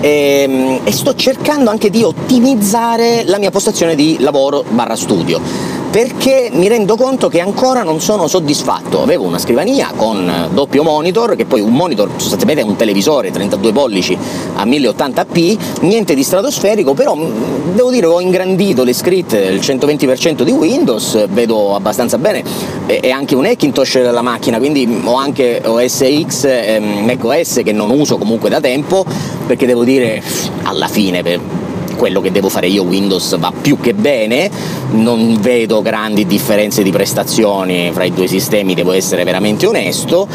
e, 0.00 0.46
ehm, 0.48 0.80
e 0.84 0.90
sto 0.92 1.14
cercando 1.14 1.68
anche 1.68 1.90
di 1.90 2.02
ottimizzare 2.02 3.24
la 3.26 3.36
mia 3.36 3.50
postazione 3.50 3.94
di 3.94 4.16
lavoro 4.18 4.64
barra 4.70 4.96
studio 4.96 5.71
perché 5.92 6.48
mi 6.50 6.68
rendo 6.68 6.96
conto 6.96 7.28
che 7.28 7.38
ancora 7.38 7.82
non 7.82 8.00
sono 8.00 8.26
soddisfatto. 8.26 9.02
Avevo 9.02 9.24
una 9.24 9.38
scrivania 9.38 9.92
con 9.94 10.48
doppio 10.54 10.82
monitor, 10.82 11.36
che 11.36 11.44
poi 11.44 11.60
un 11.60 11.74
monitor 11.74 12.08
sostanzialmente 12.16 12.62
è 12.62 12.64
un 12.64 12.76
televisore 12.76 13.30
32 13.30 13.72
pollici 13.72 14.16
a 14.54 14.64
1080p, 14.64 15.58
niente 15.82 16.14
di 16.14 16.22
stratosferico, 16.22 16.94
però 16.94 17.14
mm, 17.14 17.74
devo 17.74 17.90
dire 17.90 18.06
ho 18.06 18.22
ingrandito 18.22 18.84
le 18.84 18.94
scritte 18.94 19.38
del 19.38 19.58
120% 19.58 20.40
di 20.44 20.50
Windows, 20.50 21.28
vedo 21.28 21.74
abbastanza 21.74 22.16
bene, 22.16 22.42
e 22.86 23.10
anche 23.10 23.34
un 23.34 23.44
Hackintosh 23.44 23.96
della 23.96 24.22
macchina, 24.22 24.56
quindi 24.56 25.02
ho 25.04 25.14
anche 25.14 25.60
OS 25.62 26.04
X, 26.26 26.44
ehm, 26.44 27.04
macOS 27.04 27.60
che 27.62 27.72
non 27.72 27.90
uso 27.90 28.16
comunque 28.16 28.48
da 28.48 28.60
tempo, 28.60 29.04
perché 29.46 29.66
devo 29.66 29.84
dire 29.84 30.22
alla 30.62 30.88
fine 30.88 31.22
per 31.22 31.61
quello 32.02 32.20
che 32.20 32.32
devo 32.32 32.48
fare 32.48 32.66
io 32.66 32.82
Windows 32.82 33.38
va 33.38 33.52
più 33.52 33.78
che 33.78 33.94
bene, 33.94 34.50
non 34.90 35.38
vedo 35.40 35.82
grandi 35.82 36.26
differenze 36.26 36.82
di 36.82 36.90
prestazioni 36.90 37.92
fra 37.92 38.02
i 38.02 38.12
due 38.12 38.26
sistemi, 38.26 38.74
devo 38.74 38.90
essere 38.90 39.22
veramente 39.22 39.68
onesto. 39.68 40.26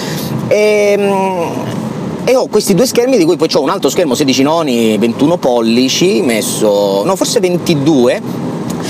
E, 0.48 0.96
ehm, 0.98 1.52
e 2.24 2.36
ho 2.38 2.48
questi 2.48 2.74
due 2.74 2.86
schermi 2.86 3.18
di 3.18 3.26
cui 3.26 3.36
poi 3.36 3.50
ho 3.52 3.62
un 3.62 3.70
altro 3.70 3.90
schermo 3.90 4.16
16 4.16 4.44
noni 4.44 4.98
21 4.98 5.36
pollici 5.36 6.22
messo, 6.22 7.04
no 7.04 7.18
forse 7.18 7.42
22 7.42 8.22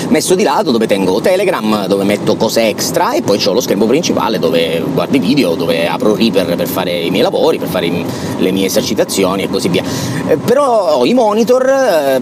messo 0.09 0.35
di 0.35 0.43
lato 0.43 0.71
dove 0.71 0.87
tengo 0.87 1.19
Telegram, 1.21 1.87
dove 1.87 2.03
metto 2.03 2.35
cose 2.35 2.67
extra 2.67 3.13
e 3.13 3.21
poi 3.21 3.43
ho 3.43 3.53
lo 3.53 3.61
schermo 3.61 3.85
principale 3.85 4.39
dove 4.39 4.83
guardo 4.93 5.15
i 5.15 5.19
video, 5.19 5.55
dove 5.55 5.87
apro 5.87 6.15
Reaper 6.15 6.55
per 6.55 6.67
fare 6.67 6.91
i 6.91 7.09
miei 7.09 7.23
lavori, 7.23 7.57
per 7.57 7.67
fare 7.67 7.89
le 8.37 8.51
mie 8.51 8.65
esercitazioni 8.65 9.43
e 9.43 9.49
così 9.49 9.69
via. 9.69 9.83
Eh, 10.27 10.37
però 10.37 10.95
ho 10.95 11.05
i 11.05 11.13
monitor, 11.13 11.67
eh, 11.67 12.21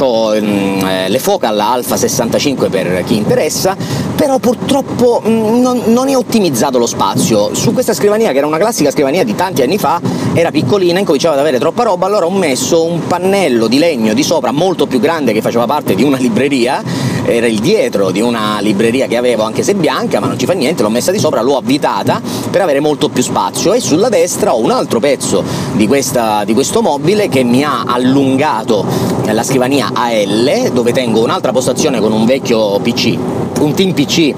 ho 0.00 0.34
mm, 0.40 0.84
eh, 0.84 1.08
le 1.08 1.18
focal 1.18 1.58
Alpha 1.58 1.96
65 1.96 2.68
per 2.68 3.02
chi 3.04 3.16
interessa, 3.16 3.76
però 4.18 4.40
purtroppo 4.40 5.22
mm, 5.24 5.60
non, 5.60 5.82
non 5.86 6.08
è 6.08 6.16
ottimizzato 6.16 6.76
lo 6.76 6.86
spazio. 6.86 7.54
Su 7.54 7.72
questa 7.72 7.94
scrivania, 7.94 8.32
che 8.32 8.38
era 8.38 8.48
una 8.48 8.58
classica 8.58 8.90
scrivania 8.90 9.22
di 9.22 9.36
tanti 9.36 9.62
anni 9.62 9.78
fa, 9.78 10.00
era 10.34 10.50
piccolina, 10.50 10.98
incominciava 10.98 11.34
ad 11.34 11.40
avere 11.40 11.60
troppa 11.60 11.84
roba, 11.84 12.06
allora 12.06 12.26
ho 12.26 12.30
messo 12.30 12.84
un 12.84 13.06
pannello 13.06 13.68
di 13.68 13.78
legno 13.78 14.14
di 14.14 14.24
sopra 14.24 14.50
molto 14.50 14.88
più 14.88 14.98
grande 14.98 15.32
che 15.32 15.40
faceva 15.40 15.66
parte 15.66 15.94
di 15.94 16.02
una 16.02 16.16
libreria. 16.16 16.82
Era 17.24 17.46
il 17.46 17.60
dietro 17.60 18.10
di 18.10 18.20
una 18.20 18.58
libreria 18.60 19.06
che 19.06 19.16
avevo 19.16 19.44
anche 19.44 19.62
se 19.62 19.74
bianca 19.74 20.18
ma 20.18 20.26
non 20.26 20.38
ci 20.38 20.46
fa 20.46 20.54
niente, 20.54 20.82
l'ho 20.82 20.88
messa 20.88 21.12
di 21.12 21.18
sopra, 21.18 21.40
l'ho 21.40 21.56
avvitata 21.56 22.20
per 22.50 22.60
avere 22.60 22.80
molto 22.80 23.08
più 23.10 23.22
spazio. 23.22 23.72
E 23.72 23.78
sulla 23.80 24.08
destra 24.08 24.52
ho 24.52 24.60
un 24.60 24.72
altro 24.72 24.98
pezzo 24.98 25.44
di, 25.74 25.86
questa, 25.86 26.42
di 26.44 26.54
questo 26.54 26.82
mobile 26.82 27.28
che 27.28 27.44
mi 27.44 27.62
ha 27.62 27.84
allungato 27.86 28.84
la 29.32 29.42
scrivania 29.44 29.90
AL 29.92 30.70
dove 30.72 30.92
tengo 30.92 31.22
un'altra 31.22 31.52
postazione 31.52 32.00
con 32.00 32.10
un 32.10 32.24
vecchio 32.24 32.80
PC, 32.80 33.16
un 33.60 33.74
team 33.74 33.92
PC 33.92 34.34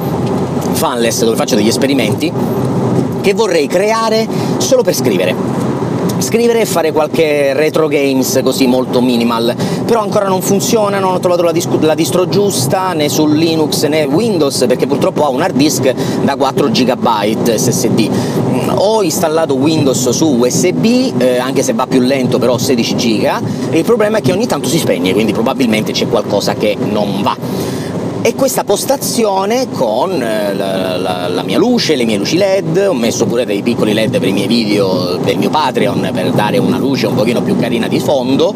fanless 0.73 1.25
dove 1.25 1.37
faccio 1.37 1.55
degli 1.55 1.69
esperimenti 1.69 2.33
che 3.21 3.35
vorrei 3.35 3.67
creare 3.67 4.27
solo 4.59 4.83
per 4.83 4.95
scrivere. 4.95 5.69
Scrivere 6.19 6.61
e 6.61 6.67
fare 6.67 6.93
qualche 6.93 7.55
retro 7.55 7.89
games 7.89 8.41
così 8.43 8.67
molto 8.67 9.01
minimal, 9.01 9.55
però 9.87 10.01
ancora 10.01 10.29
non 10.29 10.43
funziona, 10.43 10.99
non 10.99 11.15
ho 11.15 11.19
trovato 11.19 11.43
la, 11.43 11.53
disco, 11.53 11.79
la 11.81 11.95
distro 11.95 12.29
giusta 12.29 12.93
né 12.93 13.09
su 13.09 13.27
Linux 13.27 13.85
né 13.85 14.05
Windows 14.05 14.65
perché 14.67 14.87
purtroppo 14.87 15.25
ha 15.25 15.29
un 15.29 15.41
hard 15.41 15.57
disk 15.57 15.95
da 16.23 16.37
4 16.37 16.71
GB 16.71 17.55
SSD. 17.55 18.11
Ho 18.75 19.03
installato 19.03 19.55
Windows 19.55 20.11
su 20.11 20.37
USB, 20.37 21.13
eh, 21.19 21.39
anche 21.39 21.63
se 21.63 21.73
va 21.73 21.87
più 21.87 22.01
lento 22.01 22.39
però 22.39 22.59
16 22.59 22.95
GB, 22.95 23.75
il 23.75 23.85
problema 23.85 24.19
è 24.19 24.21
che 24.21 24.33
ogni 24.33 24.47
tanto 24.47 24.69
si 24.69 24.79
spegne, 24.79 25.13
quindi 25.13 25.33
probabilmente 25.33 25.93
c'è 25.93 26.07
qualcosa 26.07 26.55
che 26.55 26.77
non 26.79 27.23
va 27.23 27.80
e 28.23 28.35
questa 28.35 28.65
postazione 28.65 29.69
con 29.73 30.23
eh, 30.23 30.55
la, 30.55 30.97
la, 30.99 31.29
la, 31.29 31.43
mia 31.43 31.57
luce, 31.57 31.97
le 31.97 32.05
mie 32.05 32.19
luci 32.19 32.37
LED, 32.37 32.87
ho 32.89 32.95
messo 32.95 33.25
pure 33.25 33.47
dei 33.47 33.63
piccoli 33.63 33.95
LED 33.95 34.19
per 34.19 34.29
i 34.29 34.33
miei 34.33 34.47
video 34.47 35.17
del 35.17 35.39
mio 35.39 35.49
Patreon 35.49 36.11
per 36.13 36.31
dare 36.33 36.59
una 36.59 36.77
luce 36.77 37.07
un 37.07 37.15
pochino 37.15 37.41
più 37.41 37.59
carina 37.59 37.89
di 37.89 37.99
fondo. 37.99 38.55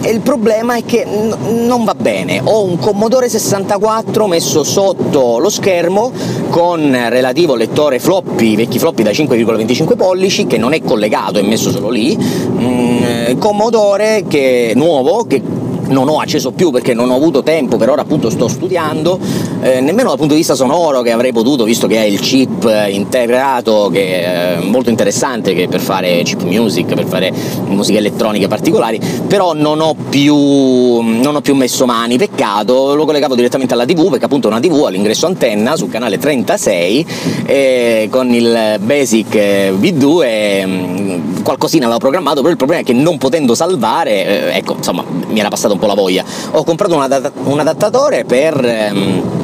E 0.00 0.10
il 0.10 0.20
problema 0.20 0.76
è 0.76 0.84
che 0.84 1.04
n- 1.04 1.66
non 1.66 1.84
va 1.84 1.94
bene, 1.94 2.40
ho 2.42 2.64
un 2.64 2.78
Commodore 2.78 3.28
64 3.28 4.26
messo 4.26 4.64
sotto 4.64 5.38
lo 5.38 5.50
schermo 5.50 6.10
con 6.48 6.90
relativo 6.90 7.54
lettore 7.54 7.98
floppy, 7.98 8.56
vecchi 8.56 8.78
floppy 8.78 9.02
da 9.02 9.10
5,25 9.10 9.96
pollici 9.96 10.46
che 10.46 10.56
non 10.56 10.72
è 10.72 10.82
collegato, 10.82 11.38
è 11.38 11.42
messo 11.42 11.70
solo 11.70 11.90
lì, 11.90 12.16
mm, 12.16 13.38
Commodore 13.38 14.24
che 14.26 14.72
nuovo, 14.74 15.24
che 15.24 15.40
non 15.88 16.08
ho 16.08 16.18
acceso 16.18 16.52
più 16.52 16.70
perché 16.70 16.94
non 16.94 17.10
ho 17.10 17.16
avuto 17.16 17.42
tempo, 17.42 17.76
per 17.76 17.90
ora 17.90 18.02
appunto 18.02 18.30
sto 18.30 18.48
studiando, 18.48 19.18
eh, 19.60 19.80
nemmeno 19.80 20.08
dal 20.08 20.18
punto 20.18 20.32
di 20.32 20.40
vista 20.40 20.54
sonoro 20.54 21.02
che 21.02 21.10
avrei 21.10 21.32
potuto, 21.32 21.64
visto 21.64 21.86
che 21.86 21.96
è 21.96 22.04
il 22.04 22.20
chip 22.20 22.70
integrato 22.88 23.88
che 23.92 24.22
è 24.22 24.58
molto 24.62 24.90
interessante 24.90 25.54
che 25.54 25.68
per 25.68 25.80
fare 25.80 26.22
chip 26.22 26.42
music, 26.42 26.94
per 26.94 27.06
fare 27.06 27.32
musica 27.66 27.98
elettronica 27.98 28.48
particolari, 28.48 29.00
però 29.26 29.52
non 29.54 29.80
ho 29.80 29.94
più, 30.08 30.34
non 30.34 31.34
ho 31.34 31.40
più 31.40 31.54
messo 31.54 31.86
mani, 31.86 32.16
peccato, 32.16 32.94
lo 32.94 33.04
collegavo 33.04 33.34
direttamente 33.34 33.74
alla 33.74 33.86
TV 33.86 34.10
perché 34.10 34.24
appunto 34.24 34.48
una 34.48 34.60
TV 34.60 34.84
all'ingresso 34.86 35.26
antenna 35.26 35.76
sul 35.76 35.90
canale 35.90 36.18
36 36.18 37.06
eh, 37.46 38.08
con 38.10 38.32
il 38.32 38.78
Basic 38.80 39.34
V2 39.34 40.66
mm, 40.66 41.42
qualcosina 41.42 41.82
l'avevo 41.82 41.98
programmato, 41.98 42.40
però 42.40 42.50
il 42.50 42.56
problema 42.56 42.82
è 42.82 42.84
che 42.84 42.92
non 42.92 43.18
potendo 43.18 43.54
salvare, 43.54 44.52
eh, 44.52 44.56
ecco, 44.56 44.74
insomma, 44.76 45.04
mi 45.32 45.40
era 45.40 45.48
passato 45.48 45.74
un 45.74 45.80
po' 45.80 45.86
la 45.86 45.94
voglia. 45.94 46.24
Ho 46.52 46.64
comprato 46.64 46.94
un, 46.94 47.02
adatt- 47.02 47.32
un 47.44 47.58
adattatore 47.58 48.24
per... 48.24 48.64
Ehm, 48.64 49.40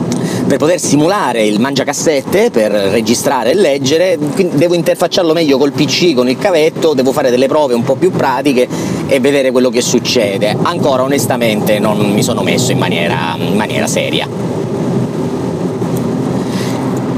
per 0.46 0.56
poter 0.56 0.80
simulare 0.80 1.44
il 1.44 1.60
mangiacassette, 1.60 2.50
per 2.50 2.72
registrare 2.72 3.50
e 3.50 3.54
leggere, 3.54 4.18
devo 4.18 4.74
interfacciarlo 4.74 5.34
meglio 5.34 5.58
col 5.58 5.72
PC, 5.72 6.14
con 6.14 6.28
il 6.28 6.38
cavetto, 6.38 6.94
devo 6.94 7.12
fare 7.12 7.28
delle 7.28 7.46
prove 7.46 7.74
un 7.74 7.82
po' 7.82 7.96
più 7.96 8.10
pratiche 8.10 8.66
e 9.06 9.20
vedere 9.20 9.50
quello 9.50 9.68
che 9.68 9.82
succede. 9.82 10.56
Ancora 10.62 11.02
onestamente 11.02 11.78
non 11.78 11.98
mi 11.98 12.22
sono 12.22 12.42
messo 12.42 12.72
in 12.72 12.78
maniera, 12.78 13.36
in 13.36 13.56
maniera 13.56 13.86
seria 13.86 14.57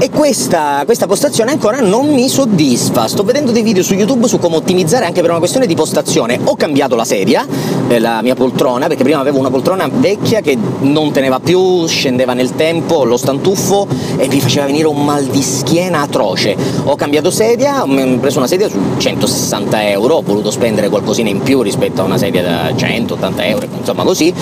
e 0.01 0.09
questa, 0.09 0.81
questa, 0.83 1.05
postazione 1.05 1.51
ancora 1.51 1.79
non 1.79 2.07
mi 2.07 2.27
soddisfa. 2.27 3.07
Sto 3.07 3.21
vedendo 3.21 3.51
dei 3.51 3.61
video 3.61 3.83
su 3.83 3.93
YouTube 3.93 4.27
su 4.27 4.39
come 4.39 4.55
ottimizzare 4.55 5.05
anche 5.05 5.21
per 5.21 5.29
una 5.29 5.37
questione 5.37 5.67
di 5.67 5.75
postazione. 5.75 6.39
Ho 6.43 6.55
cambiato 6.55 6.95
la 6.95 7.05
sedia, 7.05 7.45
eh, 7.87 7.99
la 7.99 8.23
mia 8.23 8.33
poltrona, 8.33 8.87
perché 8.87 9.03
prima 9.03 9.19
avevo 9.19 9.37
una 9.37 9.51
poltrona 9.51 9.87
vecchia 9.93 10.41
che 10.41 10.57
non 10.79 11.11
teneva 11.11 11.39
più, 11.39 11.85
scendeva 11.85 12.33
nel 12.33 12.55
tempo, 12.55 13.03
lo 13.03 13.15
stantuffo 13.15 13.87
e 14.17 14.27
mi 14.27 14.41
faceva 14.41 14.65
venire 14.65 14.87
un 14.87 15.05
mal 15.05 15.23
di 15.25 15.43
schiena 15.43 16.01
atroce. 16.01 16.55
Ho 16.85 16.95
cambiato 16.95 17.29
sedia, 17.29 17.83
ho 17.83 18.17
preso 18.17 18.39
una 18.39 18.47
sedia 18.47 18.69
su 18.69 18.79
160 18.97 19.87
euro, 19.87 20.15
ho 20.15 20.21
voluto 20.23 20.49
spendere 20.49 20.89
qualcosina 20.89 21.29
in 21.29 21.43
più 21.43 21.61
rispetto 21.61 22.01
a 22.01 22.05
una 22.05 22.17
sedia 22.17 22.41
da 22.41 22.75
180 22.75 23.45
euro, 23.45 23.67
insomma 23.77 24.01
così, 24.01 24.33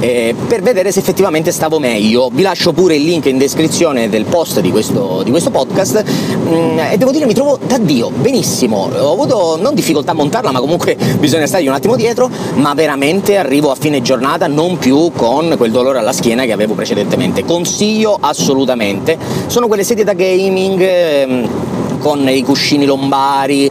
eh, 0.00 0.34
per 0.46 0.62
vedere 0.62 0.92
se 0.92 1.00
effettivamente 1.00 1.50
stavo 1.52 1.78
meglio. 1.78 2.28
Vi 2.32 2.42
lascio 2.42 2.72
pure 2.72 2.96
il 2.96 3.02
link 3.02 3.26
in 3.26 3.38
descrizione 3.38 4.08
del 4.08 4.24
post 4.24 4.60
di 4.60 4.70
questo 4.70 5.22
di 5.24 5.30
questo 5.30 5.50
podcast. 5.50 6.04
Mm, 6.48 6.78
e 6.78 6.96
devo 6.96 7.10
dire 7.10 7.26
mi 7.26 7.34
trovo 7.34 7.58
da 7.64 7.78
Dio, 7.78 8.10
benissimo, 8.10 8.88
ho 8.92 9.12
avuto 9.12 9.58
non 9.60 9.74
difficoltà 9.74 10.12
a 10.12 10.14
montarla 10.14 10.50
ma 10.50 10.60
comunque 10.60 10.96
bisogna 11.18 11.46
stargli 11.46 11.68
un 11.68 11.74
attimo 11.74 11.96
dietro, 11.96 12.30
ma 12.54 12.74
veramente 12.74 13.36
arrivo 13.36 13.70
a 13.70 13.74
fine 13.74 14.02
giornata 14.02 14.46
non 14.46 14.78
più 14.78 15.10
con 15.14 15.54
quel 15.56 15.70
dolore 15.70 15.98
alla 15.98 16.12
schiena 16.12 16.44
che 16.44 16.52
avevo 16.52 16.74
precedentemente, 16.74 17.44
consiglio 17.44 18.16
assolutamente, 18.20 19.18
sono 19.46 19.66
quelle 19.66 19.84
sedie 19.84 20.04
da 20.04 20.12
gaming 20.12 20.80
ehm, 20.80 21.98
con 21.98 22.28
i 22.28 22.42
cuscini 22.42 22.84
lombari, 22.84 23.70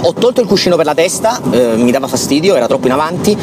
ho 0.00 0.12
tolto 0.12 0.40
il 0.40 0.46
cuscino 0.46 0.76
per 0.76 0.84
la 0.84 0.94
testa, 0.94 1.40
eh, 1.50 1.76
mi 1.76 1.90
dava 1.90 2.06
fastidio, 2.06 2.54
era 2.54 2.66
troppo 2.66 2.86
in 2.86 2.92
avanti, 2.92 3.36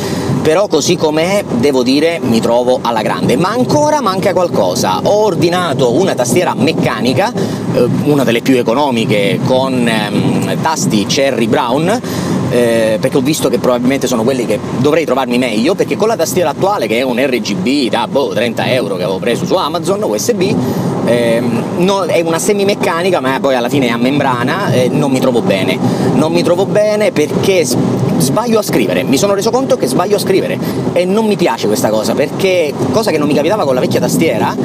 però 0.45 0.67
così 0.67 0.95
com'è 0.95 1.43
devo 1.57 1.81
dire 1.81 2.19
mi 2.21 2.39
trovo 2.39 2.77
alla 2.83 3.01
grande. 3.01 3.35
Ma 3.35 3.49
ancora 3.49 3.99
manca 3.99 4.31
qualcosa. 4.31 4.99
Ho 5.01 5.23
ordinato 5.23 5.93
una 5.93 6.13
tastiera 6.13 6.53
meccanica, 6.53 7.33
eh, 7.73 7.87
una 8.03 8.23
delle 8.23 8.41
più 8.41 8.55
economiche, 8.55 9.39
con 9.43 9.87
ehm, 9.87 10.61
tasti 10.61 11.07
Cherry 11.07 11.47
Brown, 11.47 11.99
eh, 12.51 12.97
perché 13.01 13.17
ho 13.17 13.21
visto 13.21 13.49
che 13.49 13.57
probabilmente 13.57 14.05
sono 14.05 14.21
quelli 14.21 14.45
che 14.45 14.59
dovrei 14.77 15.03
trovarmi 15.03 15.39
meglio, 15.39 15.73
perché 15.73 15.95
con 15.95 16.09
la 16.09 16.15
tastiera 16.15 16.51
attuale, 16.51 16.85
che 16.85 16.99
è 16.99 17.01
un 17.01 17.17
RGB 17.19 17.89
da 17.89 18.07
boh, 18.07 18.31
30 18.31 18.71
euro 18.71 18.97
che 18.97 19.01
avevo 19.01 19.17
preso 19.17 19.47
su 19.47 19.55
Amazon, 19.55 20.03
USB, 20.03 20.53
eh, 21.05 21.41
no, 21.77 22.03
è 22.03 22.21
una 22.21 22.39
semimeccanica 22.39 23.19
ma 23.19 23.37
poi 23.39 23.55
alla 23.55 23.69
fine 23.69 23.87
è 23.87 23.89
a 23.89 23.97
membrana, 23.97 24.71
eh, 24.71 24.89
non 24.89 25.11
mi 25.11 25.19
trovo 25.19 25.41
bene. 25.41 25.77
Non 26.13 26.31
mi 26.31 26.43
trovo 26.43 26.65
bene 26.65 27.11
perché 27.11 27.65
sbaglio 28.17 28.59
a 28.59 28.61
scrivere, 28.61 29.03
mi 29.03 29.17
sono 29.17 29.33
reso 29.33 29.51
conto 29.51 29.75
che 29.75 29.87
sbaglio 29.87 30.15
a 30.15 30.19
scrivere 30.19 30.57
e 30.93 31.05
non 31.05 31.25
mi 31.25 31.35
piace 31.35 31.67
questa 31.67 31.89
cosa 31.89 32.13
perché 32.13 32.73
cosa 32.91 33.11
che 33.11 33.17
non 33.17 33.27
mi 33.27 33.33
capitava 33.33 33.65
con 33.65 33.75
la 33.75 33.81
vecchia 33.81 33.99
tastiera, 33.99 34.55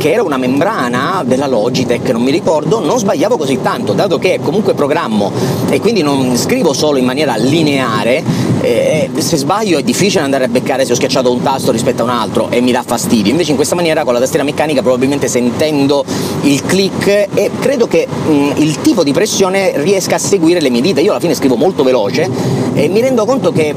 che 0.00 0.12
era 0.12 0.22
una 0.22 0.38
membrana 0.38 1.22
della 1.26 1.46
Logitech, 1.46 2.08
non 2.08 2.22
mi 2.22 2.30
ricordo, 2.30 2.80
non 2.80 2.98
sbagliavo 2.98 3.36
così 3.36 3.60
tanto, 3.60 3.92
dato 3.92 4.18
che 4.18 4.40
comunque 4.42 4.72
programmo 4.72 5.30
e 5.68 5.78
quindi 5.78 6.00
non 6.00 6.38
scrivo 6.38 6.72
solo 6.72 6.96
in 6.96 7.04
maniera 7.04 7.36
lineare, 7.36 8.24
eh, 8.62 9.10
se 9.18 9.36
sbaglio 9.36 9.76
è 9.76 9.82
difficile 9.82 10.22
andare 10.24 10.44
a 10.44 10.48
beccare 10.48 10.86
se 10.86 10.92
ho 10.92 10.94
schiacciato 10.94 11.30
un 11.30 11.42
tasto 11.42 11.70
rispetto 11.70 12.00
a 12.00 12.04
un 12.04 12.10
altro 12.12 12.48
e 12.48 12.62
mi 12.62 12.72
dà 12.72 12.82
fastidio, 12.82 13.30
invece 13.30 13.50
in 13.50 13.56
questa 13.56 13.74
maniera 13.74 14.02
con 14.04 14.14
la 14.14 14.20
tastiera 14.20 14.42
meccanica 14.42 14.80
probabilmente 14.80 15.28
sentendo 15.28 16.02
il 16.44 16.62
click 16.64 17.28
e 17.34 17.50
credo 17.60 17.86
che 17.86 18.06
mh, 18.08 18.52
il 18.56 18.80
tipo 18.80 19.04
di 19.04 19.12
pressione 19.12 19.72
riesca 19.82 20.14
a 20.14 20.18
seguire 20.18 20.62
le 20.62 20.70
mie 20.70 20.80
dita, 20.80 21.02
io 21.02 21.10
alla 21.10 21.20
fine 21.20 21.34
scrivo 21.34 21.56
molto 21.56 21.82
veloce 21.82 22.26
e 22.72 22.88
mi 22.88 23.02
rendo 23.02 23.26
conto 23.26 23.52
che 23.52 23.74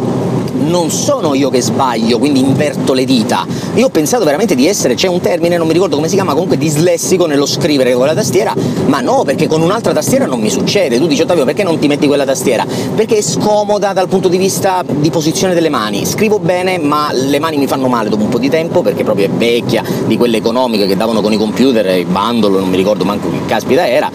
non 0.63 0.89
sono 0.89 1.33
io 1.33 1.49
che 1.49 1.61
sbaglio, 1.61 2.17
quindi 2.17 2.39
inverto 2.39 2.93
le 2.93 3.05
dita. 3.05 3.45
Io 3.75 3.85
ho 3.85 3.89
pensato 3.89 4.23
veramente 4.23 4.55
di 4.55 4.67
essere, 4.67 4.95
c'è 4.95 5.07
un 5.07 5.19
termine, 5.19 5.57
non 5.57 5.67
mi 5.67 5.73
ricordo 5.73 5.95
come 5.95 6.07
si 6.07 6.15
chiama, 6.15 6.33
comunque 6.33 6.57
dislessico 6.57 7.25
nello 7.25 7.45
scrivere 7.45 7.93
con 7.93 8.05
la 8.05 8.13
tastiera, 8.13 8.53
ma 8.87 9.01
no, 9.01 9.23
perché 9.23 9.47
con 9.47 9.61
un'altra 9.61 9.93
tastiera 9.93 10.25
non 10.25 10.39
mi 10.39 10.49
succede. 10.49 10.97
Tu 10.97 11.07
dici 11.07 11.21
Ottavio, 11.21 11.45
perché 11.45 11.63
non 11.63 11.79
ti 11.79 11.87
metti 11.87 12.07
quella 12.07 12.25
tastiera? 12.25 12.65
Perché 12.95 13.17
è 13.17 13.21
scomoda 13.21 13.93
dal 13.93 14.07
punto 14.07 14.27
di 14.27 14.37
vista 14.37 14.83
di 14.87 15.09
posizione 15.09 15.53
delle 15.53 15.69
mani. 15.69 16.05
Scrivo 16.05 16.39
bene, 16.39 16.77
ma 16.77 17.09
le 17.11 17.39
mani 17.39 17.57
mi 17.57 17.67
fanno 17.67 17.87
male 17.87 18.09
dopo 18.09 18.23
un 18.23 18.29
po' 18.29 18.39
di 18.39 18.49
tempo, 18.49 18.81
perché 18.81 19.03
proprio 19.03 19.25
è 19.25 19.29
vecchia, 19.29 19.83
di 20.05 20.17
quelle 20.17 20.37
economiche 20.37 20.87
che 20.87 20.95
davano 20.95 21.21
con 21.21 21.33
i 21.33 21.37
computer, 21.37 21.85
i 21.97 22.05
bundle, 22.05 22.59
non 22.59 22.69
mi 22.69 22.77
ricordo 22.77 23.03
manco 23.03 23.29
che 23.29 23.45
caspita 23.45 23.87
era 23.87 24.11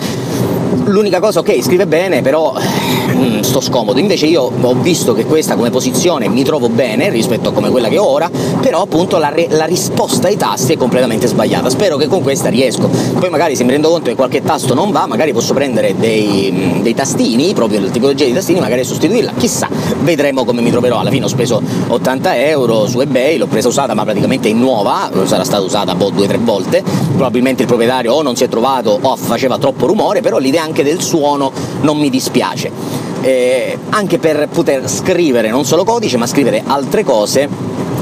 L'unica 0.85 1.21
cosa, 1.21 1.41
ok, 1.41 1.63
scrive 1.63 1.87
bene, 1.87 2.23
però 2.23 2.55
mm, 2.55 3.41
sto 3.41 3.61
scomodo. 3.61 3.99
Invece 3.99 4.27
io 4.27 4.51
ho 4.61 4.75
visto 4.75 5.15
che 5.15 5.25
questa 5.25 5.55
come 5.55 5.71
posizione 5.71 6.29
mi 6.29 6.45
trovo 6.45 6.69
bene 6.69 7.11
rispetto 7.11 7.51
a 7.51 7.53
come 7.53 7.71
quella 7.71 7.89
che 7.89 7.99
ho 7.99 8.07
ora, 8.07 8.31
però 8.61 8.83
appunto 8.83 9.19
la, 9.19 9.29
re- 9.29 9.49
la 9.51 9.65
risposta 9.65 10.29
ai 10.29 10.37
tasti 10.37 10.75
è 10.75 10.77
completamente 10.77 11.27
sbagliata. 11.27 11.69
Spero 11.71 11.97
che 11.97 12.07
con 12.07 12.23
questa 12.23 12.49
riesco. 12.49 12.89
Poi 13.19 13.29
magari 13.31 13.57
se 13.57 13.65
mi 13.65 13.71
rendo 13.71 13.89
conto 13.89 14.09
che 14.09 14.15
qualche 14.15 14.43
tasto 14.43 14.75
non 14.75 14.91
va, 14.91 15.07
magari 15.07 15.33
posso 15.33 15.55
prendere 15.55 15.95
dei, 15.97 16.51
mm, 16.53 16.83
dei 16.83 16.95
tastini, 16.95 17.53
proprio 17.55 17.81
la 17.81 17.89
tipologia 17.89 18.25
di 18.25 18.33
tastini, 18.33 18.61
magari 18.61 18.85
sostituirla. 18.85 19.33
Chissà, 19.37 19.69
vedremo 20.01 20.45
come 20.45 20.61
mi 20.63 20.71
troverò. 20.71 21.01
Alla 21.01 21.11
fine 21.11 21.25
ho 21.25 21.29
speso 21.29 21.63
80 21.89 22.37
euro 22.47 22.87
su 22.87 23.01
eBay, 23.01 23.37
l'ho 23.37 23.47
presa 23.47 23.69
usata 23.69 23.95
ma 23.95 24.05
praticamente 24.05 24.49
è 24.49 24.53
nuova, 24.53 25.11
sarà 25.25 25.45
stata 25.45 25.63
usata 25.63 25.95
boh, 25.95 26.11
due 26.11 26.25
o 26.25 26.29
tre 26.29 26.39
volte. 26.39 26.83
Probabilmente 26.83 27.63
il 27.63 27.69
proprietario 27.69 28.13
o 28.15 28.23
non 28.23 28.37
si 28.37 28.45
è 28.45 28.49
trovato 28.49 28.99
o 29.01 29.17
faceva 29.17 29.59
troppo 29.59 29.87
rumore, 29.87 30.21
però 30.21 30.39
l'idea 30.39 30.68
anche 30.69 30.85
del 30.85 31.01
suono 31.01 31.51
non 31.81 31.99
mi 31.99 32.11
dispiace. 32.11 32.71
Eh, 33.21 33.77
anche 33.91 34.19
per 34.19 34.49
poter 34.49 34.89
scrivere 34.89 35.51
non 35.51 35.65
solo 35.65 35.83
codice, 35.83 36.17
ma 36.17 36.27
scrivere 36.27 36.63
altre 36.65 37.03
cose, 37.03 37.49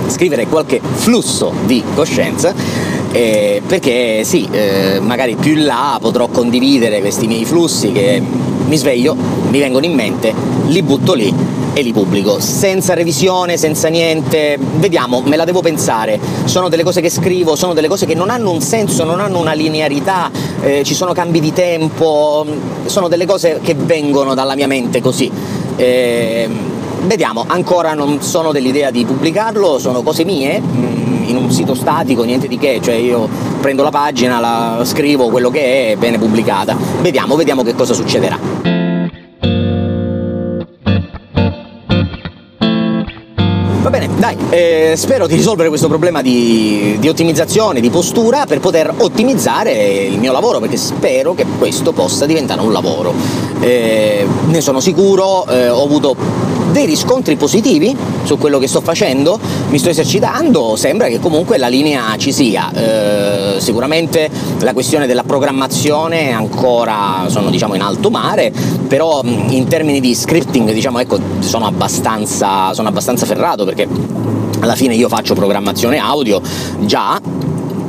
scrivere 0.08 0.46
qualche 0.46 0.80
flusso 0.82 1.52
di 1.64 1.82
coscienza 1.94 2.94
eh, 3.16 3.62
perché 3.66 4.24
sì, 4.24 4.46
eh, 4.50 4.98
magari 5.00 5.36
più 5.36 5.52
in 5.52 5.64
là 5.64 5.96
potrò 5.98 6.26
condividere 6.28 7.00
questi 7.00 7.26
miei 7.26 7.46
flussi 7.46 7.90
che 7.90 8.22
mi 8.66 8.76
sveglio, 8.76 9.16
mi 9.48 9.58
vengono 9.58 9.86
in 9.86 9.94
mente, 9.94 10.34
li 10.66 10.82
butto 10.82 11.14
lì 11.14 11.32
e 11.72 11.82
li 11.82 11.92
pubblico, 11.92 12.40
senza 12.40 12.94
revisione, 12.94 13.56
senza 13.56 13.88
niente, 13.88 14.58
vediamo, 14.58 15.22
me 15.24 15.36
la 15.36 15.44
devo 15.44 15.60
pensare, 15.60 16.18
sono 16.44 16.68
delle 16.68 16.82
cose 16.82 17.00
che 17.00 17.08
scrivo, 17.08 17.54
sono 17.54 17.72
delle 17.72 17.88
cose 17.88 18.06
che 18.06 18.14
non 18.14 18.28
hanno 18.28 18.50
un 18.50 18.60
senso, 18.60 19.04
non 19.04 19.20
hanno 19.20 19.38
una 19.38 19.52
linearità, 19.52 20.30
eh, 20.62 20.84
ci 20.84 20.94
sono 20.94 21.12
cambi 21.12 21.40
di 21.40 21.52
tempo, 21.52 22.46
sono 22.86 23.08
delle 23.08 23.26
cose 23.26 23.60
che 23.62 23.74
vengono 23.74 24.34
dalla 24.34 24.54
mia 24.54 24.66
mente 24.66 25.00
così. 25.00 25.30
Eh, 25.76 26.48
vediamo, 27.02 27.44
ancora 27.46 27.94
non 27.94 28.22
sono 28.22 28.52
dell'idea 28.52 28.90
di 28.90 29.04
pubblicarlo, 29.04 29.78
sono 29.78 30.02
cose 30.02 30.24
mie, 30.24 30.60
mm, 30.60 31.28
in 31.28 31.36
un 31.36 31.50
sito 31.50 31.74
statico, 31.74 32.22
niente 32.24 32.48
di 32.48 32.58
che, 32.58 32.80
cioè 32.82 32.94
io 32.94 33.28
prendo 33.60 33.82
la 33.82 33.90
pagina, 33.90 34.40
la 34.40 34.80
scrivo 34.84 35.28
quello 35.28 35.50
che 35.50 35.92
è, 35.92 35.96
viene 35.96 36.18
pubblicata. 36.18 36.76
Vediamo, 37.00 37.36
vediamo 37.36 37.62
che 37.62 37.74
cosa 37.74 37.94
succederà. 37.94 38.75
Eh, 44.50 44.94
spero 44.96 45.26
di 45.26 45.34
risolvere 45.34 45.68
questo 45.68 45.88
problema 45.88 46.22
di, 46.22 46.96
di, 46.98 47.08
ottimizzazione, 47.08 47.80
di 47.80 47.90
postura 47.90 48.46
per 48.46 48.60
poter 48.60 48.92
ottimizzare 48.96 49.72
il 49.72 50.18
mio 50.18 50.32
lavoro, 50.32 50.60
perché 50.60 50.76
spero 50.76 51.34
che 51.34 51.44
questo 51.58 51.92
possa 51.92 52.26
diventare 52.26 52.60
un 52.60 52.72
lavoro. 52.72 53.12
Eh, 53.60 54.26
ne 54.46 54.60
sono 54.60 54.80
sicuro, 54.80 55.46
eh, 55.48 55.68
ho 55.68 55.82
avuto 55.82 56.16
dei 56.76 56.84
riscontri 56.84 57.36
positivi 57.36 57.96
su 58.24 58.36
quello 58.36 58.58
che 58.58 58.68
sto 58.68 58.82
facendo, 58.82 59.40
mi 59.70 59.78
sto 59.78 59.88
esercitando, 59.88 60.76
sembra 60.76 61.08
che 61.08 61.18
comunque 61.18 61.56
la 61.56 61.68
linea 61.68 62.14
ci 62.18 62.32
sia. 62.32 62.70
Eh, 62.70 63.60
sicuramente 63.60 64.28
la 64.60 64.74
questione 64.74 65.06
della 65.06 65.22
programmazione 65.22 66.32
ancora 66.32 67.24
sono 67.28 67.48
diciamo, 67.48 67.74
in 67.74 67.80
alto 67.80 68.10
mare, 68.10 68.52
però 68.86 69.22
in 69.24 69.66
termini 69.68 70.00
di 70.00 70.14
scripting 70.14 70.70
diciamo, 70.72 70.98
ecco, 70.98 71.18
sono, 71.38 71.66
abbastanza, 71.66 72.74
sono 72.74 72.88
abbastanza 72.88 73.24
ferrato 73.24 73.64
perché 73.64 73.88
alla 74.60 74.74
fine 74.74 74.94
io 74.94 75.08
faccio 75.08 75.34
programmazione 75.34 75.96
audio 75.96 76.42
già 76.80 77.18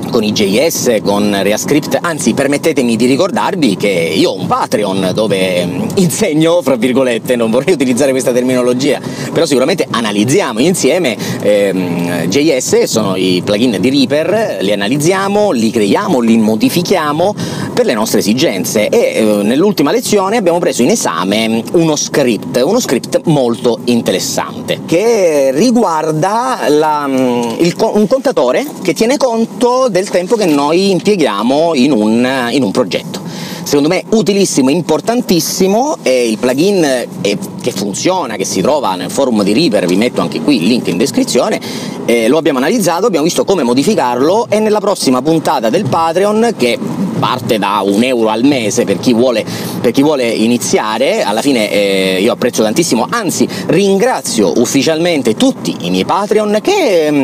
con 0.09 0.23
i 0.23 0.31
JS, 0.31 0.99
con 1.03 1.35
Reascript, 1.41 1.97
anzi 2.01 2.33
permettetemi 2.33 2.95
di 2.95 3.05
ricordarvi 3.05 3.75
che 3.77 3.87
io 3.87 4.31
ho 4.31 4.39
un 4.39 4.47
Patreon 4.47 5.11
dove 5.13 5.65
mm, 5.65 5.81
insegno, 5.95 6.61
fra 6.61 6.75
virgolette, 6.75 7.35
non 7.35 7.51
vorrei 7.51 7.73
utilizzare 7.73 8.11
questa 8.11 8.31
terminologia, 8.31 8.99
però 9.31 9.45
sicuramente 9.45 9.87
analizziamo 9.89 10.59
insieme 10.59 11.15
ehm, 11.41 12.27
JS, 12.27 12.83
sono 12.83 13.15
i 13.15 13.41
plugin 13.43 13.77
di 13.79 13.89
Reaper, 13.89 14.57
li 14.61 14.71
analizziamo, 14.71 15.51
li 15.51 15.69
creiamo, 15.71 16.19
li 16.19 16.37
modifichiamo 16.37 17.35
per 17.73 17.85
le 17.85 17.93
nostre 17.93 18.19
esigenze. 18.19 18.89
E 18.89 19.13
eh, 19.15 19.23
nell'ultima 19.43 19.91
lezione 19.91 20.37
abbiamo 20.37 20.59
preso 20.59 20.81
in 20.81 20.89
esame 20.89 21.63
uno 21.73 21.95
script, 21.95 22.61
uno 22.63 22.79
script 22.79 23.21
molto 23.25 23.79
interessante 23.85 24.81
che 24.85 25.51
riguarda 25.53 26.65
la, 26.67 27.05
mm, 27.07 27.41
il, 27.59 27.75
un 27.79 28.07
contatore 28.07 28.65
che 28.81 28.93
tiene 28.93 29.17
conto 29.17 29.87
del 29.97 30.09
tempo 30.09 30.35
che 30.35 30.45
noi 30.45 30.91
impieghiamo 30.91 31.73
in 31.73 31.91
un, 31.91 32.49
in 32.51 32.61
un 32.61 32.71
progetto. 32.71 33.19
Secondo 33.63 33.89
me 33.89 34.03
utilissimo, 34.11 34.69
importantissimo, 34.69 35.97
è 36.01 36.09
il 36.09 36.37
plugin 36.37 36.83
è, 37.21 37.37
che 37.61 37.71
funziona, 37.71 38.35
che 38.35 38.45
si 38.45 38.61
trova 38.61 38.95
nel 38.95 39.09
forum 39.09 39.43
di 39.43 39.53
Reaper, 39.53 39.87
vi 39.87 39.97
metto 39.97 40.21
anche 40.21 40.39
qui 40.39 40.61
il 40.61 40.67
link 40.67 40.87
in 40.87 40.97
descrizione, 40.97 41.59
eh, 42.05 42.27
lo 42.27 42.37
abbiamo 42.37 42.59
analizzato, 42.59 43.07
abbiamo 43.07 43.25
visto 43.25 43.43
come 43.43 43.63
modificarlo 43.63 44.45
e 44.49 44.59
nella 44.59 44.79
prossima 44.79 45.21
puntata 45.21 45.69
del 45.69 45.85
Patreon, 45.89 46.53
che 46.55 46.77
parte 47.19 47.57
da 47.57 47.81
un 47.83 48.03
euro 48.03 48.29
al 48.29 48.45
mese 48.45 48.85
per 48.85 48.99
chi 48.99 49.13
vuole, 49.13 49.43
per 49.81 49.91
chi 49.91 50.03
vuole 50.03 50.29
iniziare, 50.29 51.23
alla 51.23 51.41
fine 51.41 51.69
eh, 51.69 52.19
io 52.21 52.31
apprezzo 52.31 52.61
tantissimo, 52.63 53.07
anzi 53.09 53.47
ringrazio 53.65 54.61
ufficialmente 54.61 55.35
tutti 55.35 55.75
i 55.81 55.89
miei 55.89 56.05
Patreon 56.05 56.59
che 56.61 57.09
mm, 57.11 57.23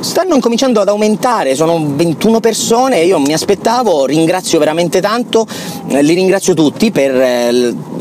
stanno 0.00 0.34
incominciando 0.34 0.80
ad 0.80 0.88
aumentare, 0.88 1.54
sono 1.54 1.82
21 1.94 2.40
persone, 2.40 3.00
io 3.02 3.18
mi 3.18 3.32
aspettavo, 3.32 4.06
ringrazio 4.06 4.58
veramente 4.58 5.00
tanto, 5.00 5.46
eh, 5.88 6.02
li 6.02 6.14
ringrazio 6.14 6.54
tutti 6.54 6.90
per 6.90 7.14
eh, 7.14 7.48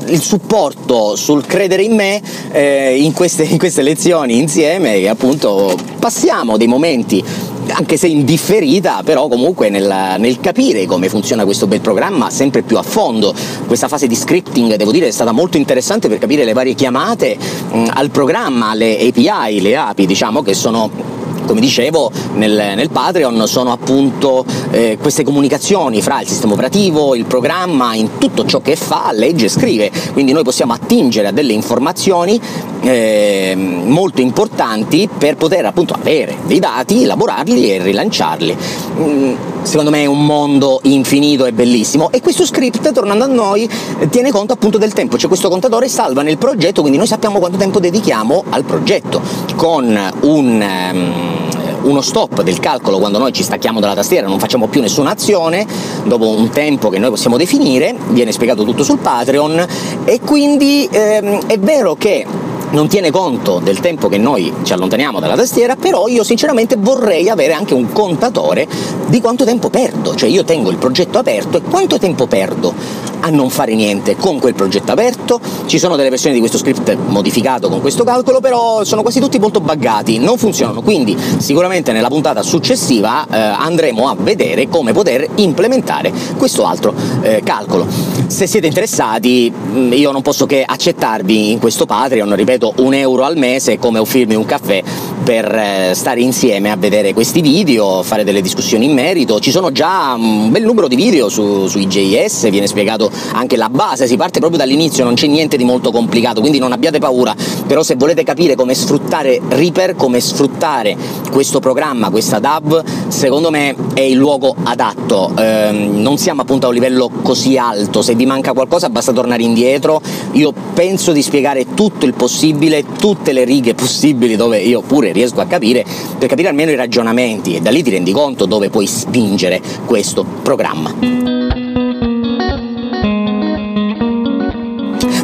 il 0.07 0.21
supporto 0.21 1.15
sul 1.15 1.45
credere 1.45 1.83
in 1.83 1.95
me 1.95 2.21
eh, 2.51 2.97
in, 3.01 3.13
queste, 3.13 3.43
in 3.43 3.57
queste 3.57 3.81
lezioni 3.81 4.37
insieme 4.37 4.95
e 4.95 5.07
appunto 5.07 5.75
passiamo 5.99 6.57
dei 6.57 6.67
momenti 6.67 7.23
anche 7.71 7.97
se 7.97 8.07
indifferita, 8.07 9.01
però 9.03 9.27
comunque 9.27 9.69
nel, 9.69 10.15
nel, 10.17 10.39
capire 10.39 10.87
come 10.87 11.07
funziona 11.07 11.45
questo 11.45 11.67
bel 11.67 11.81
programma 11.81 12.31
sempre 12.31 12.63
più 12.63 12.77
a 12.77 12.81
fondo. 12.81 13.31
Questa 13.67 13.87
fase 13.87 14.07
di 14.07 14.15
scripting, 14.15 14.73
devo 14.75 14.91
dire, 14.91 15.07
è 15.07 15.11
stata 15.11 15.31
molto 15.31 15.57
interessante 15.57 16.07
per 16.07 16.17
capire 16.17 16.43
le 16.45 16.53
varie 16.53 16.73
chiamate 16.73 17.37
mh, 17.37 17.89
al 17.93 18.09
programma, 18.09 18.73
le 18.73 18.97
API, 19.07 19.61
le 19.61 19.75
API, 19.75 20.07
diciamo, 20.07 20.41
che 20.41 20.55
sono 20.55 21.17
come 21.49 21.61
dicevo 21.61 22.11
nel, 22.35 22.73
nel 22.75 22.91
Patreon 22.91 23.47
sono 23.47 23.71
appunto 23.71 24.45
eh, 24.69 24.99
queste 25.01 25.23
comunicazioni 25.23 25.99
fra 25.99 26.21
il 26.21 26.27
sistema 26.27 26.53
operativo, 26.53 27.15
il 27.15 27.25
programma, 27.25 27.95
in 27.95 28.19
tutto 28.19 28.45
ciò 28.45 28.61
che 28.61 28.75
fa, 28.75 29.09
legge 29.11 29.45
e 29.45 29.49
scrive, 29.49 29.91
quindi 30.13 30.31
noi 30.31 30.43
possiamo 30.43 30.73
attingere 30.73 31.29
a 31.29 31.31
delle 31.31 31.53
informazioni 31.53 32.39
eh, 32.81 33.55
molto 33.55 34.21
importanti 34.21 35.09
per 35.17 35.37
poter 35.37 35.65
appunto 35.65 35.95
avere 35.95 36.37
dei 36.45 36.59
dati, 36.59 37.01
elaborarli 37.01 37.71
e 37.71 37.81
rilanciarli. 37.81 38.57
Mm, 38.99 39.33
secondo 39.63 39.89
me 39.89 40.03
è 40.03 40.05
un 40.05 40.23
mondo 40.23 40.79
infinito 40.83 41.45
e 41.45 41.51
bellissimo. 41.51 42.11
E 42.11 42.21
questo 42.21 42.45
script, 42.45 42.91
tornando 42.91 43.23
a 43.23 43.27
noi, 43.27 43.67
tiene 44.11 44.29
conto 44.29 44.53
appunto 44.53 44.77
del 44.77 44.93
tempo, 44.93 45.17
c'è 45.17 45.27
questo 45.27 45.49
contatore 45.49 45.87
salva 45.87 46.21
nel 46.21 46.37
progetto, 46.37 46.81
quindi 46.81 46.99
noi 46.99 47.07
sappiamo 47.07 47.39
quanto 47.39 47.57
tempo 47.57 47.79
dedichiamo 47.79 48.43
al 48.51 48.63
progetto, 48.65 49.19
con 49.55 49.99
un... 50.21 50.89
Um, 50.93 51.38
uno 51.83 52.01
stop 52.01 52.41
del 52.41 52.59
calcolo 52.59 52.99
quando 52.99 53.17
noi 53.17 53.31
ci 53.31 53.43
stacchiamo 53.43 53.79
dalla 53.79 53.95
tastiera, 53.95 54.27
non 54.27 54.39
facciamo 54.39 54.67
più 54.67 54.81
nessuna 54.81 55.11
azione, 55.11 55.65
dopo 56.03 56.29
un 56.29 56.49
tempo 56.49 56.89
che 56.89 56.99
noi 56.99 57.09
possiamo 57.09 57.37
definire, 57.37 57.95
viene 58.09 58.31
spiegato 58.31 58.63
tutto 58.63 58.83
sul 58.83 58.99
Patreon 58.99 59.65
e 60.05 60.19
quindi 60.21 60.87
ehm, 60.91 61.45
è 61.47 61.57
vero 61.59 61.95
che 61.95 62.25
non 62.71 62.87
tiene 62.87 63.09
conto 63.09 63.59
del 63.59 63.79
tempo 63.79 64.07
che 64.09 64.17
noi 64.17 64.53
ci 64.63 64.73
allontaniamo 64.73 65.19
dalla 65.19 65.35
tastiera, 65.35 65.75
però 65.75 66.07
io 66.07 66.23
sinceramente 66.23 66.75
vorrei 66.77 67.29
avere 67.29 67.53
anche 67.53 67.73
un 67.73 67.91
contatore 67.91 68.67
di 69.07 69.19
quanto 69.21 69.43
tempo 69.43 69.69
perdo, 69.69 70.13
cioè 70.15 70.29
io 70.29 70.43
tengo 70.43 70.69
il 70.69 70.77
progetto 70.77 71.17
aperto 71.17 71.57
e 71.57 71.61
quanto 71.61 71.97
tempo 71.97 72.27
perdo 72.27 72.73
a 73.21 73.29
non 73.29 73.49
fare 73.49 73.75
niente 73.75 74.15
con 74.15 74.39
quel 74.39 74.53
progetto 74.53 74.91
aperto. 74.91 75.39
Ci 75.65 75.77
sono 75.79 75.95
delle 75.95 76.09
versioni 76.09 76.33
di 76.33 76.39
questo 76.39 76.57
script 76.57 76.95
modificato 77.07 77.69
con 77.69 77.81
questo 77.81 78.03
calcolo, 78.03 78.39
però 78.39 78.83
sono 78.83 79.01
quasi 79.01 79.19
tutti 79.19 79.39
molto 79.39 79.59
buggati, 79.59 80.19
non 80.19 80.37
funzionano, 80.37 80.81
quindi 80.81 81.17
sicuramente 81.37 81.91
nella 81.91 82.09
puntata 82.09 82.41
successiva 82.41 83.25
eh, 83.29 83.37
andremo 83.37 84.07
a 84.07 84.15
vedere 84.17 84.67
come 84.67 84.93
poter 84.93 85.27
implementare 85.35 86.11
questo 86.37 86.65
altro 86.65 86.93
eh, 87.21 87.41
calcolo. 87.43 87.87
Se 88.27 88.47
siete 88.47 88.67
interessati 88.67 89.51
mm, 89.51 89.93
io 89.93 90.11
non 90.11 90.21
posso 90.21 90.45
che 90.45 90.63
accettarvi 90.65 91.51
in 91.51 91.59
questo 91.59 91.85
Patreon, 91.85 92.35
ripeto, 92.35 92.73
un 92.77 92.93
euro 92.93 93.23
al 93.23 93.37
mese 93.37 93.77
come 93.77 93.99
offrirmi 93.99 94.35
un 94.35 94.45
caffè 94.45 94.83
per 95.23 95.53
eh, 95.53 95.91
stare 95.93 96.21
insieme 96.21 96.71
a 96.71 96.75
vedere 96.75 97.13
questi 97.13 97.41
video, 97.41 98.03
fare 98.03 98.23
delle 98.23 98.41
discussioni 98.41 98.85
in 98.85 98.93
merito. 98.93 99.39
Ci 99.39 99.51
sono 99.51 99.71
già 99.71 100.13
un 100.17 100.51
bel 100.51 100.63
numero 100.63 100.87
di 100.87 100.95
video 100.95 101.29
su, 101.29 101.67
su 101.67 101.77
IJS, 101.79 102.49
viene 102.49 102.67
spiegato 102.67 103.11
anche 103.33 103.55
la 103.55 103.69
base, 103.69 104.07
si 104.07 104.17
parte 104.17 104.39
proprio 104.39 104.59
dall'inizio, 104.59 105.03
non 105.03 105.15
c'è 105.15 105.27
niente 105.27 105.57
di 105.57 105.63
molto 105.63 105.91
complicato, 105.91 106.39
quindi 106.39 106.59
non 106.59 106.71
abbiate 106.71 106.99
paura, 106.99 107.35
però 107.67 107.83
se 107.83 107.95
volete 107.95 108.23
capire 108.23 108.55
come 108.55 108.73
sfruttare 108.73 109.39
Reaper, 109.47 109.95
come 109.95 110.19
sfruttare 110.19 110.95
questo 111.31 111.59
programma, 111.59 112.09
questa 112.09 112.39
DAV, 112.39 112.83
secondo 113.07 113.49
me 113.49 113.75
è 113.93 114.01
il 114.01 114.17
luogo 114.17 114.55
adatto. 114.63 115.31
Eh, 115.37 115.71
non 115.71 116.17
siamo 116.17 116.41
appunto 116.41 116.65
a 116.65 116.69
un 116.69 116.75
livello 116.75 117.09
così 117.21 117.57
alto, 117.57 118.01
se 118.01 118.15
vi 118.15 118.25
manca 118.25 118.53
qualcosa 118.53 118.89
basta 118.89 119.11
tornare 119.11 119.43
indietro. 119.43 120.01
Io 120.33 120.53
penso 120.73 121.11
di 121.11 121.21
spiegare 121.21 121.73
tutto 121.73 122.05
il 122.05 122.13
possibile, 122.13 122.83
tutte 122.97 123.31
le 123.31 123.43
righe 123.43 123.73
possibili 123.73 124.35
dove 124.35 124.59
io 124.59 124.81
pure 124.81 125.08
riesco 125.11 125.41
a 125.41 125.45
capire, 125.45 125.85
per 126.17 126.27
capire 126.27 126.49
almeno 126.49 126.71
i 126.71 126.75
ragionamenti 126.75 127.55
e 127.55 127.61
da 127.61 127.69
lì 127.69 127.83
ti 127.83 127.91
rendi 127.91 128.11
conto 128.11 128.45
dove 128.45 128.69
puoi 128.69 128.87
spingere 128.87 129.61
questo 129.85 130.25
programma. 130.43 131.38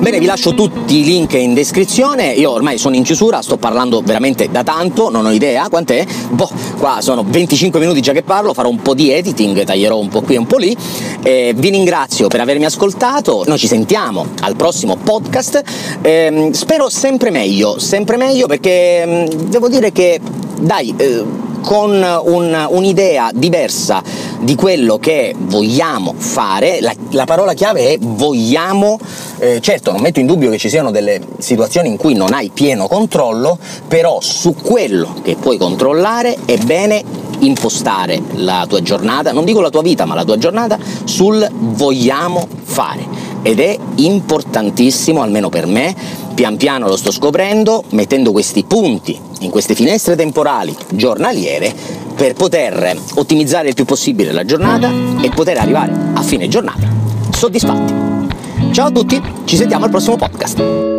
Bene, 0.05 0.19
vi 0.19 0.27
lascio 0.27 0.53
tutti 0.53 0.99
i 0.99 1.03
link 1.03 1.33
in 1.33 1.55
descrizione, 1.55 2.27
io 2.33 2.51
ormai 2.51 2.77
sono 2.77 2.95
in 2.95 3.01
chiusura, 3.01 3.41
sto 3.41 3.57
parlando 3.57 4.01
veramente 4.01 4.51
da 4.51 4.61
tanto, 4.61 5.09
non 5.09 5.25
ho 5.25 5.31
idea 5.31 5.67
quant'è, 5.67 6.05
boh, 6.29 6.47
qua 6.77 6.99
sono 7.01 7.23
25 7.27 7.79
minuti 7.79 8.01
già 8.01 8.11
che 8.11 8.21
parlo, 8.21 8.53
farò 8.53 8.69
un 8.69 8.83
po' 8.83 8.93
di 8.93 9.09
editing, 9.09 9.63
taglierò 9.63 9.97
un 9.97 10.09
po' 10.09 10.21
qui 10.21 10.35
e 10.35 10.37
un 10.37 10.45
po' 10.45 10.57
lì, 10.57 10.77
eh, 11.23 11.55
vi 11.57 11.69
ringrazio 11.71 12.27
per 12.27 12.39
avermi 12.39 12.65
ascoltato, 12.65 13.45
noi 13.47 13.57
ci 13.57 13.65
sentiamo 13.65 14.27
al 14.41 14.55
prossimo 14.55 14.95
podcast, 14.95 15.63
eh, 16.03 16.51
spero 16.53 16.87
sempre 16.87 17.31
meglio, 17.31 17.79
sempre 17.79 18.15
meglio 18.15 18.45
perché 18.45 19.03
mh, 19.07 19.11
mm, 19.11 19.49
devo 19.49 19.69
dire 19.69 19.91
che, 19.91 20.21
dai, 20.59 20.93
eh, 20.97 21.23
con 21.65 21.91
un, 21.91 22.67
un'idea 22.69 23.32
diversa 23.34 24.04
di 24.39 24.54
quello 24.54 24.99
che 24.99 25.34
vogliamo 25.36 26.13
fare, 26.15 26.80
la, 26.80 26.93
la 27.10 27.25
parola 27.25 27.54
chiave 27.54 27.93
è 27.93 27.97
vogliamo, 27.99 28.99
eh, 29.39 29.60
certo 29.62 29.91
non 29.91 30.01
metto 30.01 30.19
in 30.19 30.28
dubbio 30.28 30.51
che 30.51 30.60
ci 30.60 30.69
siano 30.69 30.91
delle 30.91 31.19
situazioni 31.39 31.89
in 31.89 31.97
cui 31.97 32.13
non 32.13 32.34
hai 32.34 32.51
pieno 32.54 32.88
controllo, 32.88 33.58
però 33.88 34.19
su 34.21 34.54
quello 34.54 35.15
che 35.23 35.38
puoi 35.38 35.58
controllare 35.58 36.38
è 36.45 36.58
bene 36.58 37.04
impostare 37.39 38.21
la 38.36 38.65
tua 38.67 38.84
giornata, 38.84 39.32
non 39.32 39.43
dico 39.43 39.60
la 39.60 39.71
tua 39.71 39.82
vita, 39.82 40.06
ma 40.06 40.13
la 40.13 40.23
tua 40.23 40.38
giornata 40.38 40.78
sul 41.04 41.49
vogliamo 41.51 42.47
fare. 42.62 43.34
Ed 43.41 43.60
è 43.60 43.75
importantissimo, 43.95 45.23
almeno 45.23 45.49
per 45.49 45.65
me, 45.65 45.95
pian 46.35 46.57
piano 46.57 46.87
lo 46.87 46.97
sto 46.97 47.11
scoprendo, 47.11 47.83
mettendo 47.91 48.31
questi 48.31 48.63
punti 48.63 49.17
in 49.39 49.49
queste 49.49 49.73
finestre 49.73 50.15
temporali 50.15 50.75
giornaliere 50.91 51.73
per 52.13 52.33
poter 52.33 52.95
ottimizzare 53.15 53.69
il 53.69 53.73
più 53.73 53.85
possibile 53.85 54.31
la 54.31 54.45
giornata 54.45 54.91
e 55.21 55.29
poter 55.29 55.57
arrivare 55.57 55.93
a 56.13 56.21
fine 56.21 56.47
giornata 56.47 56.87
soddisfatti. 57.31 57.93
Ciao 58.71 58.87
a 58.87 58.91
tutti, 58.91 59.21
ci 59.45 59.55
sentiamo 59.55 59.85
al 59.85 59.91
prossimo 59.91 60.17
podcast. 60.17 60.94